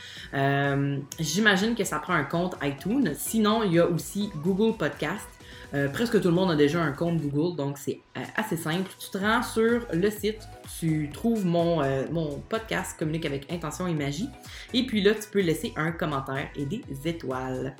J'imagine 1.18 1.74
que 1.74 1.82
ça 1.82 1.98
prend 1.98 2.14
un 2.14 2.24
compte 2.24 2.54
iTunes. 2.62 3.12
Sinon, 3.16 3.64
il 3.64 3.72
y 3.72 3.80
a 3.80 3.88
aussi 3.88 4.30
Google 4.36 4.76
Podcast. 4.76 5.26
Euh, 5.74 5.88
presque 5.88 6.20
tout 6.20 6.28
le 6.28 6.34
monde 6.34 6.50
a 6.50 6.56
déjà 6.56 6.80
un 6.80 6.92
compte 6.92 7.20
Google, 7.20 7.56
donc 7.56 7.76
c'est 7.76 8.00
euh, 8.16 8.20
assez 8.36 8.56
simple. 8.56 8.90
Tu 8.98 9.10
te 9.10 9.18
rends 9.18 9.42
sur 9.42 9.86
le 9.92 10.10
site, 10.10 10.48
tu 10.78 11.10
trouves 11.12 11.44
mon, 11.44 11.82
euh, 11.82 12.04
mon 12.10 12.38
podcast 12.48 12.98
Communique 12.98 13.26
avec 13.26 13.52
intention 13.52 13.86
et 13.86 13.92
magie, 13.92 14.30
et 14.72 14.86
puis 14.86 15.02
là, 15.02 15.14
tu 15.14 15.28
peux 15.30 15.40
laisser 15.40 15.74
un 15.76 15.92
commentaire 15.92 16.48
et 16.56 16.64
des 16.64 16.82
étoiles. 17.04 17.74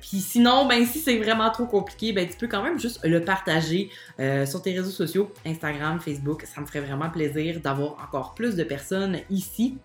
puis 0.00 0.18
sinon, 0.18 0.66
ben 0.66 0.84
si 0.84 0.98
c'est 1.00 1.16
vraiment 1.16 1.50
trop 1.50 1.66
compliqué, 1.66 2.12
ben 2.12 2.28
tu 2.28 2.36
peux 2.36 2.48
quand 2.48 2.62
même 2.62 2.78
juste 2.78 3.00
le 3.04 3.24
partager 3.24 3.90
sur 4.18 4.60
tes 4.62 4.72
réseaux 4.72 4.90
sociaux, 4.90 5.32
Instagram, 5.46 6.00
Facebook. 6.00 6.42
Ça 6.42 6.60
me 6.60 6.66
ferait 6.66 6.80
vraiment 6.80 7.08
plaisir 7.08 7.60
d'avoir 7.60 7.96
encore 8.02 8.34
plus 8.34 8.56
de 8.56 8.64
personnes 8.64 9.18
ici 9.30 9.78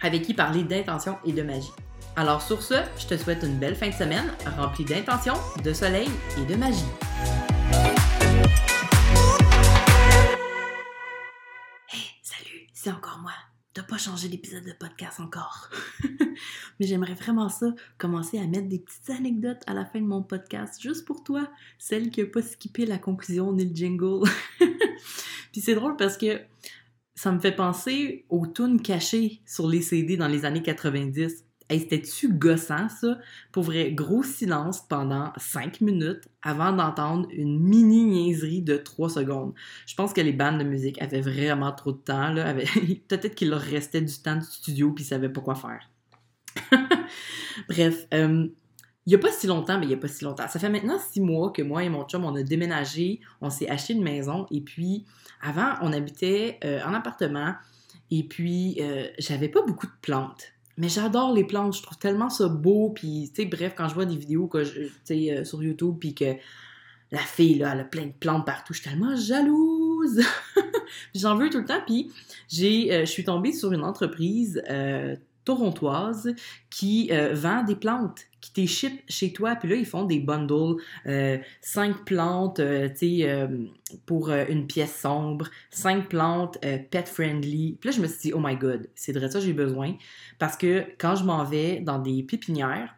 avec 0.00 0.22
qui 0.22 0.34
parler 0.34 0.64
d'intention 0.64 1.16
et 1.24 1.32
de 1.32 1.42
magie. 1.42 1.72
Alors 2.16 2.42
sur 2.42 2.62
ce, 2.62 2.74
je 2.96 3.08
te 3.08 3.16
souhaite 3.16 3.42
une 3.42 3.58
belle 3.58 3.74
fin 3.74 3.88
de 3.88 3.94
semaine 3.94 4.30
remplie 4.56 4.84
d'intentions, 4.84 5.34
de 5.64 5.72
soleil 5.72 6.08
et 6.40 6.44
de 6.46 6.54
magie. 6.54 6.78
Hey, 11.88 12.02
salut, 12.22 12.68
c'est 12.72 12.90
encore 12.90 13.18
moi. 13.20 13.32
T'as 13.72 13.82
pas 13.82 13.98
changé 13.98 14.28
l'épisode 14.28 14.64
de 14.64 14.72
podcast 14.78 15.18
encore. 15.18 15.68
Mais 16.78 16.86
j'aimerais 16.86 17.14
vraiment 17.14 17.48
ça, 17.48 17.74
commencer 17.98 18.38
à 18.38 18.46
mettre 18.46 18.68
des 18.68 18.78
petites 18.78 19.10
anecdotes 19.10 19.62
à 19.66 19.74
la 19.74 19.84
fin 19.84 20.00
de 20.00 20.06
mon 20.06 20.22
podcast, 20.22 20.80
juste 20.80 21.04
pour 21.04 21.24
toi, 21.24 21.50
celle 21.80 22.10
qui 22.10 22.20
a 22.20 22.26
pas 22.26 22.42
skippé 22.42 22.86
la 22.86 22.98
conclusion 22.98 23.52
ni 23.52 23.64
le 23.64 23.74
jingle. 23.74 24.28
Puis 25.52 25.60
c'est 25.60 25.74
drôle 25.74 25.96
parce 25.96 26.16
que 26.16 26.40
ça 27.16 27.32
me 27.32 27.40
fait 27.40 27.56
penser 27.56 28.24
aux 28.28 28.46
tunes 28.46 28.80
cachées 28.80 29.40
sur 29.44 29.66
les 29.66 29.82
CD 29.82 30.16
dans 30.16 30.28
les 30.28 30.44
années 30.44 30.62
90. 30.62 31.44
Hey, 31.74 31.80
C'était-tu 31.80 32.32
gossant, 32.32 32.88
ça? 32.88 33.18
Pour 33.50 33.64
vrai, 33.64 33.90
gros 33.90 34.22
silence 34.22 34.82
pendant 34.88 35.32
cinq 35.36 35.80
minutes 35.80 36.28
avant 36.40 36.70
d'entendre 36.70 37.26
une 37.32 37.58
mini 37.58 38.04
niaiserie 38.04 38.62
de 38.62 38.76
trois 38.76 39.08
secondes. 39.08 39.54
Je 39.84 39.96
pense 39.96 40.12
que 40.12 40.20
les 40.20 40.32
bandes 40.32 40.58
de 40.58 40.62
musique 40.62 41.02
avaient 41.02 41.20
vraiment 41.20 41.72
trop 41.72 41.90
de 41.90 41.96
temps. 41.96 42.32
Peut-être 43.08 43.34
qu'il 43.34 43.50
leur 43.50 43.60
restait 43.60 44.02
du 44.02 44.14
temps 44.14 44.36
de 44.36 44.42
studio 44.42 44.92
puis 44.92 45.02
ils 45.02 45.08
savaient 45.08 45.28
pas 45.28 45.40
quoi 45.40 45.56
faire. 45.56 45.90
Bref, 47.68 48.06
euh, 48.14 48.46
il 49.06 49.10
n'y 49.10 49.16
a 49.16 49.18
pas 49.18 49.32
si 49.32 49.48
longtemps, 49.48 49.76
mais 49.80 49.86
il 49.86 49.88
n'y 49.88 49.94
a 49.94 49.98
pas 49.98 50.06
si 50.06 50.22
longtemps. 50.22 50.46
Ça 50.46 50.60
fait 50.60 50.70
maintenant 50.70 51.00
six 51.00 51.20
mois 51.20 51.50
que 51.50 51.62
moi 51.62 51.82
et 51.82 51.88
mon 51.88 52.04
chum, 52.04 52.24
on 52.24 52.36
a 52.36 52.44
déménagé, 52.44 53.18
on 53.40 53.50
s'est 53.50 53.68
acheté 53.68 53.94
une 53.94 54.04
maison 54.04 54.46
et 54.52 54.60
puis 54.60 55.06
avant, 55.42 55.74
on 55.82 55.92
habitait 55.92 56.60
euh, 56.62 56.84
en 56.84 56.94
appartement 56.94 57.54
et 58.12 58.22
puis 58.22 58.76
euh, 58.78 59.08
j'avais 59.18 59.48
pas 59.48 59.62
beaucoup 59.62 59.88
de 59.88 59.92
plantes. 60.02 60.53
Mais 60.76 60.88
j'adore 60.88 61.32
les 61.32 61.44
plantes, 61.44 61.76
je 61.76 61.82
trouve 61.82 61.98
tellement 61.98 62.30
ça 62.30 62.48
beau, 62.48 62.90
puis 62.90 63.30
tu 63.34 63.42
sais, 63.42 63.48
bref, 63.48 63.74
quand 63.76 63.88
je 63.88 63.94
vois 63.94 64.06
des 64.06 64.16
vidéos 64.16 64.46
que 64.48 64.64
je, 64.64 64.88
euh, 65.10 65.44
sur 65.44 65.62
YouTube, 65.62 65.96
puis 66.00 66.14
que 66.14 66.34
la 67.12 67.20
fille, 67.20 67.58
là, 67.58 67.72
elle 67.74 67.80
a 67.80 67.84
plein 67.84 68.06
de 68.06 68.12
plantes 68.12 68.44
partout, 68.44 68.74
je 68.74 68.80
suis 68.80 68.90
tellement 68.90 69.14
jalouse! 69.14 70.20
J'en 71.14 71.36
veux 71.36 71.48
tout 71.48 71.58
le 71.58 71.64
temps, 71.64 71.80
puis 71.86 72.10
j'ai, 72.48 72.92
euh, 72.92 73.00
je 73.00 73.10
suis 73.10 73.24
tombée 73.24 73.52
sur 73.52 73.72
une 73.72 73.84
entreprise 73.84 74.62
euh, 74.68 75.14
torontoise 75.44 76.34
qui 76.70 77.10
vend 77.32 77.62
des 77.62 77.76
plantes 77.76 78.26
qui 78.44 78.52
t'échipent 78.52 79.02
chez 79.08 79.32
toi. 79.32 79.56
Puis 79.56 79.70
là, 79.70 79.74
ils 79.74 79.86
font 79.86 80.04
des 80.04 80.20
bundles, 80.20 80.76
euh, 81.06 81.38
cinq 81.62 82.04
plantes, 82.04 82.60
euh, 82.60 82.90
euh, 83.02 83.66
pour 84.04 84.30
une 84.30 84.66
pièce 84.66 85.00
sombre, 85.00 85.48
cinq 85.70 86.10
plantes 86.10 86.58
pet-friendly. 86.60 87.78
Puis 87.80 87.88
là, 87.88 87.96
je 87.96 88.02
me 88.02 88.06
suis 88.06 88.18
dit, 88.18 88.32
oh 88.34 88.40
my 88.42 88.54
god, 88.56 88.90
c'est 88.94 89.12
de 89.12 89.28
ça 89.28 89.40
j'ai 89.40 89.54
besoin. 89.54 89.94
Parce 90.38 90.58
que 90.58 90.84
quand 90.98 91.16
je 91.16 91.24
m'en 91.24 91.42
vais 91.44 91.80
dans 91.80 91.98
des 91.98 92.22
pépinières, 92.22 92.94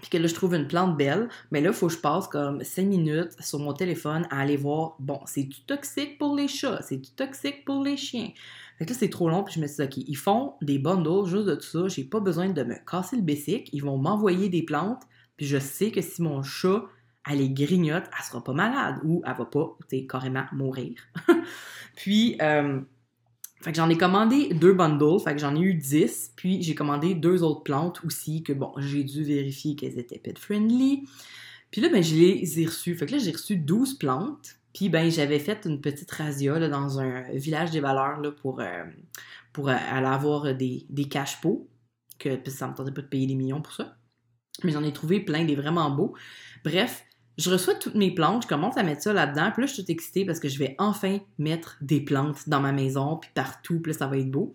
puis 0.00 0.10
que 0.10 0.18
là, 0.18 0.28
je 0.28 0.34
trouve 0.34 0.54
une 0.54 0.68
plante 0.68 0.96
belle, 0.96 1.28
mais 1.50 1.60
là, 1.60 1.70
il 1.70 1.74
faut 1.74 1.88
que 1.88 1.94
je 1.94 1.98
passe 1.98 2.28
comme 2.28 2.62
5 2.62 2.86
minutes 2.86 3.32
sur 3.40 3.58
mon 3.58 3.72
téléphone 3.72 4.28
à 4.30 4.42
aller 4.42 4.56
voir, 4.56 4.94
bon, 5.00 5.18
c'est-tu 5.26 5.62
toxique 5.62 6.18
pour 6.18 6.36
les 6.36 6.46
chats? 6.46 6.80
C'est-tu 6.82 7.10
toxique 7.16 7.64
pour 7.64 7.82
les 7.82 7.96
chiens? 7.96 8.30
Fait 8.78 8.84
que 8.84 8.90
là, 8.92 8.96
c'est 8.98 9.10
trop 9.10 9.28
long, 9.28 9.42
puis 9.42 9.54
je 9.54 9.60
me 9.60 9.66
suis 9.66 9.76
dit, 9.76 9.82
OK, 9.82 9.96
ils 9.96 10.16
font 10.16 10.54
des 10.62 10.78
bundles 10.78 11.28
juste 11.28 11.46
de 11.46 11.56
tout 11.56 11.66
ça, 11.66 11.88
j'ai 11.88 12.04
pas 12.04 12.20
besoin 12.20 12.48
de 12.48 12.62
me 12.62 12.74
casser 12.88 13.16
le 13.16 13.22
bessic, 13.22 13.68
ils 13.72 13.82
vont 13.82 13.98
m'envoyer 13.98 14.48
des 14.48 14.62
plantes, 14.62 15.02
puis 15.36 15.46
je 15.46 15.58
sais 15.58 15.90
que 15.90 16.00
si 16.00 16.22
mon 16.22 16.42
chat, 16.42 16.84
elle 17.28 17.38
les 17.38 17.50
grignote, 17.50 18.04
elle 18.16 18.24
sera 18.24 18.42
pas 18.42 18.52
malade, 18.52 19.00
ou 19.04 19.22
elle 19.26 19.36
va 19.36 19.44
pas, 19.44 19.76
tu 19.90 20.06
carrément 20.06 20.44
mourir. 20.52 20.94
puis, 21.96 22.36
euh, 22.40 22.80
fait 23.60 23.72
que 23.72 23.76
j'en 23.76 23.88
ai 23.88 23.98
commandé 23.98 24.54
deux 24.54 24.72
bundles, 24.72 25.20
fait 25.22 25.34
que 25.34 25.40
j'en 25.40 25.56
ai 25.56 25.60
eu 25.60 25.74
10, 25.74 26.34
puis 26.36 26.62
j'ai 26.62 26.76
commandé 26.76 27.14
deux 27.14 27.42
autres 27.42 27.64
plantes 27.64 28.00
aussi, 28.04 28.44
que 28.44 28.52
bon, 28.52 28.72
j'ai 28.78 29.02
dû 29.02 29.24
vérifier 29.24 29.74
qu'elles 29.74 29.98
étaient 29.98 30.18
pet-friendly. 30.18 31.08
Puis 31.70 31.80
là, 31.80 31.88
ben, 31.88 32.02
je 32.02 32.14
les 32.14 32.60
ai 32.60 32.66
reçues. 32.66 32.94
Fait 32.94 33.06
que 33.06 33.12
là, 33.12 33.18
j'ai 33.18 33.32
reçu 33.32 33.56
12 33.56 33.94
plantes. 33.94 34.56
Puis 34.78 34.88
ben 34.88 35.10
j'avais 35.10 35.40
fait 35.40 35.64
une 35.64 35.80
petite 35.80 36.08
razzia 36.08 36.56
là, 36.56 36.68
dans 36.68 37.00
un 37.00 37.22
village 37.32 37.72
des 37.72 37.80
valeurs 37.80 38.20
là, 38.20 38.30
pour, 38.30 38.60
euh, 38.60 38.84
pour 39.52 39.68
euh, 39.68 39.74
aller 39.90 40.06
avoir 40.06 40.54
des, 40.54 40.86
des 40.88 41.08
cash 41.08 41.40
pots, 41.40 41.68
que 42.20 42.38
ça 42.48 42.68
me 42.68 42.74
tentait 42.76 42.92
pas 42.92 43.02
de 43.02 43.08
payer 43.08 43.26
des 43.26 43.34
millions 43.34 43.60
pour 43.60 43.72
ça. 43.72 43.96
Mais 44.62 44.70
j'en 44.70 44.84
ai 44.84 44.92
trouvé 44.92 45.18
plein, 45.18 45.44
des 45.44 45.56
vraiment 45.56 45.90
beaux. 45.90 46.14
Bref, 46.64 47.04
je 47.38 47.50
reçois 47.50 47.74
toutes 47.74 47.96
mes 47.96 48.14
plantes, 48.14 48.44
je 48.44 48.46
commence 48.46 48.76
à 48.76 48.84
mettre 48.84 49.02
ça 49.02 49.12
là-dedans, 49.12 49.50
puis 49.50 49.62
là, 49.62 49.66
je 49.66 49.72
suis 49.72 49.82
toute 49.82 49.90
excitée 49.90 50.24
parce 50.24 50.38
que 50.38 50.48
je 50.48 50.60
vais 50.60 50.76
enfin 50.78 51.18
mettre 51.38 51.76
des 51.80 52.00
plantes 52.00 52.48
dans 52.48 52.60
ma 52.60 52.70
maison, 52.70 53.16
puis 53.16 53.30
partout, 53.34 53.80
puis 53.80 53.90
là, 53.90 53.98
ça 53.98 54.06
va 54.06 54.16
être 54.16 54.30
beau. 54.30 54.54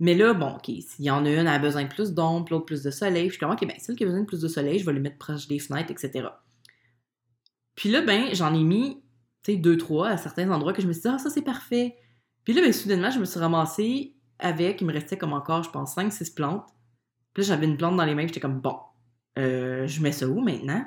Mais 0.00 0.16
là, 0.16 0.34
bon, 0.34 0.56
OK, 0.56 0.64
s'il 0.64 1.04
y 1.04 1.10
en 1.10 1.24
a 1.24 1.30
une, 1.30 1.38
elle 1.38 1.46
a 1.46 1.60
besoin 1.60 1.84
de 1.84 1.88
plus 1.88 2.14
d'ombre, 2.14 2.48
l'autre 2.50 2.66
plus 2.66 2.82
de 2.82 2.90
soleil, 2.90 3.26
je 3.26 3.34
suis 3.34 3.38
comme, 3.38 3.52
OK, 3.52 3.60
ben, 3.60 3.76
celle 3.78 3.94
qui 3.94 4.02
a 4.02 4.06
besoin 4.06 4.22
de 4.22 4.26
plus 4.26 4.40
de 4.40 4.48
soleil, 4.48 4.80
je 4.80 4.86
vais 4.86 4.92
les 4.92 4.98
mettre 4.98 5.18
proche 5.18 5.46
des 5.46 5.60
fenêtres, 5.60 5.92
etc. 5.92 6.26
Puis 7.76 7.92
là, 7.92 8.02
ben, 8.02 8.34
j'en 8.34 8.52
ai 8.52 8.64
mis, 8.64 9.00
tu 9.42 9.52
sais, 9.52 9.58
deux, 9.58 9.76
trois 9.76 10.08
à 10.08 10.16
certains 10.16 10.50
endroits 10.50 10.72
que 10.72 10.82
je 10.82 10.86
me 10.86 10.92
suis 10.92 11.02
dit, 11.02 11.08
ah, 11.08 11.18
ça, 11.18 11.30
c'est 11.30 11.42
parfait. 11.42 11.96
Puis 12.44 12.52
là, 12.52 12.62
ben, 12.62 12.72
soudainement, 12.72 13.10
je 13.10 13.18
me 13.18 13.24
suis 13.24 13.40
ramassée 13.40 14.14
avec, 14.38 14.80
il 14.80 14.86
me 14.86 14.92
restait 14.92 15.18
comme 15.18 15.32
encore, 15.32 15.62
je 15.62 15.70
pense, 15.70 15.96
5-6 15.96 16.34
plantes. 16.34 16.66
Puis 17.34 17.42
là, 17.42 17.48
j'avais 17.48 17.66
une 17.66 17.76
plante 17.76 17.96
dans 17.96 18.04
les 18.04 18.14
mains, 18.14 18.26
j'étais 18.26 18.40
comme, 18.40 18.60
bon, 18.60 18.76
euh, 19.38 19.86
je 19.86 20.02
mets 20.02 20.12
ça 20.12 20.28
où 20.28 20.40
maintenant? 20.40 20.84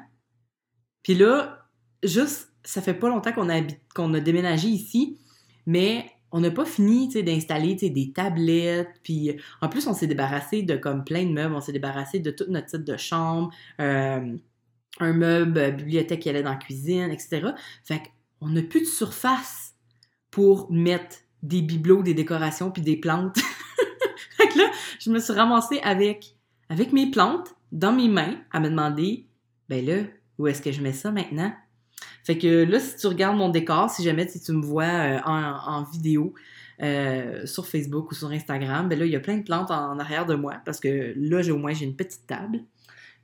Puis 1.04 1.16
là, 1.16 1.68
juste, 2.04 2.54
ça 2.64 2.82
fait 2.82 2.94
pas 2.94 3.10
longtemps 3.10 3.32
qu'on 3.32 3.50
a, 3.50 3.62
qu'on 3.96 4.14
a 4.14 4.20
déménagé 4.20 4.68
ici, 4.68 5.20
mais 5.66 6.10
on 6.32 6.40
n'a 6.40 6.50
pas 6.50 6.66
fini 6.66 7.08
d'installer 7.10 7.76
des 7.76 8.12
tablettes. 8.12 9.00
Puis 9.04 9.38
en 9.62 9.70
plus, 9.70 9.86
on 9.88 9.94
s'est 9.94 10.08
débarrassé 10.08 10.64
de 10.64 10.76
comme 10.76 11.04
plein 11.04 11.26
de 11.26 11.32
meubles. 11.32 11.54
On 11.54 11.62
s'est 11.62 11.72
débarrassé 11.72 12.20
de 12.20 12.32
toute 12.32 12.50
notre 12.50 12.68
titre 12.68 12.86
de 12.86 12.98
chambre, 12.98 13.54
euh, 13.80 14.36
un 15.00 15.14
meuble 15.14 15.58
euh, 15.60 15.72
bibliothèque 15.72 16.22
qui 16.22 16.30
allait 16.30 16.42
dans 16.42 16.50
la 16.50 16.58
cuisine, 16.58 17.12
etc. 17.12 17.52
Fait 17.84 18.02
qu'on 18.44 18.50
n'a 18.50 18.62
plus 18.62 18.82
de 18.82 18.86
surface 18.86 19.74
pour 20.32 20.72
mettre 20.72 21.18
des 21.42 21.62
bibelots, 21.62 22.04
des 22.04 22.14
décorations, 22.14 22.72
puis 22.72 22.82
des 22.82 22.98
plantes. 22.98 23.38
fait 24.38 24.48
que 24.48 24.58
là, 24.58 24.72
je 25.00 25.10
me 25.10 25.20
suis 25.20 25.34
ramassée 25.34 25.80
avec, 25.84 26.36
avec 26.70 26.94
mes 26.94 27.10
plantes 27.12 27.56
dans 27.72 27.92
mes 27.92 28.08
mains 28.08 28.36
à 28.52 28.60
me 28.60 28.70
demander, 28.70 29.28
ben 29.70 29.86
là, 29.86 30.04
où 30.38 30.48
est-ce 30.48 30.62
que 30.62 30.72
je 30.72 30.82
mets 30.82 30.94
ça 30.94 31.12
maintenant? 31.12 31.54
Fait 32.24 32.38
que 32.38 32.64
là, 32.64 32.80
si 32.80 32.96
tu 32.96 33.08
regardes 33.08 33.38
mon 33.38 33.50
décor, 33.50 33.90
si 33.90 34.04
jamais 34.04 34.26
tu 34.28 34.52
me 34.52 34.62
vois 34.62 34.84
euh, 34.86 35.20
en, 35.26 35.84
vidéo 35.84 36.34
euh, 36.82 37.46
sur 37.46 37.68
Facebook 37.68 38.12
ou 38.12 38.16
sur 38.16 38.32
Instagram, 38.32 38.88
ben 38.88 38.98
là, 38.98 39.06
il 39.06 39.12
y 39.12 39.16
a 39.16 39.20
plein 39.20 39.38
de 39.38 39.44
plantes 39.44 39.72
en, 39.72 40.00
arrière 40.00 40.26
de 40.26 40.36
moi 40.36 40.56
parce 40.66 40.80
que 40.80 41.14
là, 41.16 41.42
j'ai 41.42 41.52
au 41.52 41.58
moins 41.58 41.74
j'ai 41.74 41.86
une 41.86 41.96
petite 41.96 42.26
table. 42.26 42.62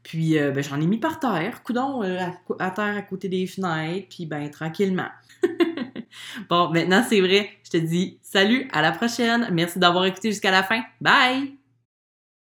Puis 0.03 0.37
euh, 0.37 0.51
ben, 0.51 0.63
j'en 0.63 0.79
ai 0.79 0.87
mis 0.87 0.97
par 0.97 1.19
terre, 1.19 1.61
coudon 1.63 2.01
à, 2.01 2.71
terre 2.71 2.97
à 2.97 3.01
côté 3.01 3.29
des 3.29 3.45
fenêtres, 3.47 4.07
puis 4.09 4.25
ben 4.25 4.49
tranquillement. 4.49 5.09
bon, 6.49 6.69
maintenant 6.69 7.03
c'est 7.07 7.21
vrai, 7.21 7.49
je 7.63 7.71
te 7.71 7.77
dis 7.77 8.17
salut, 8.21 8.67
à 8.71 8.81
la 8.81 8.91
prochaine. 8.91 9.49
Merci 9.51 9.79
d'avoir 9.79 10.05
écouté 10.05 10.31
jusqu'à 10.31 10.51
la 10.51 10.63
fin. 10.63 10.81
Bye! 11.01 11.58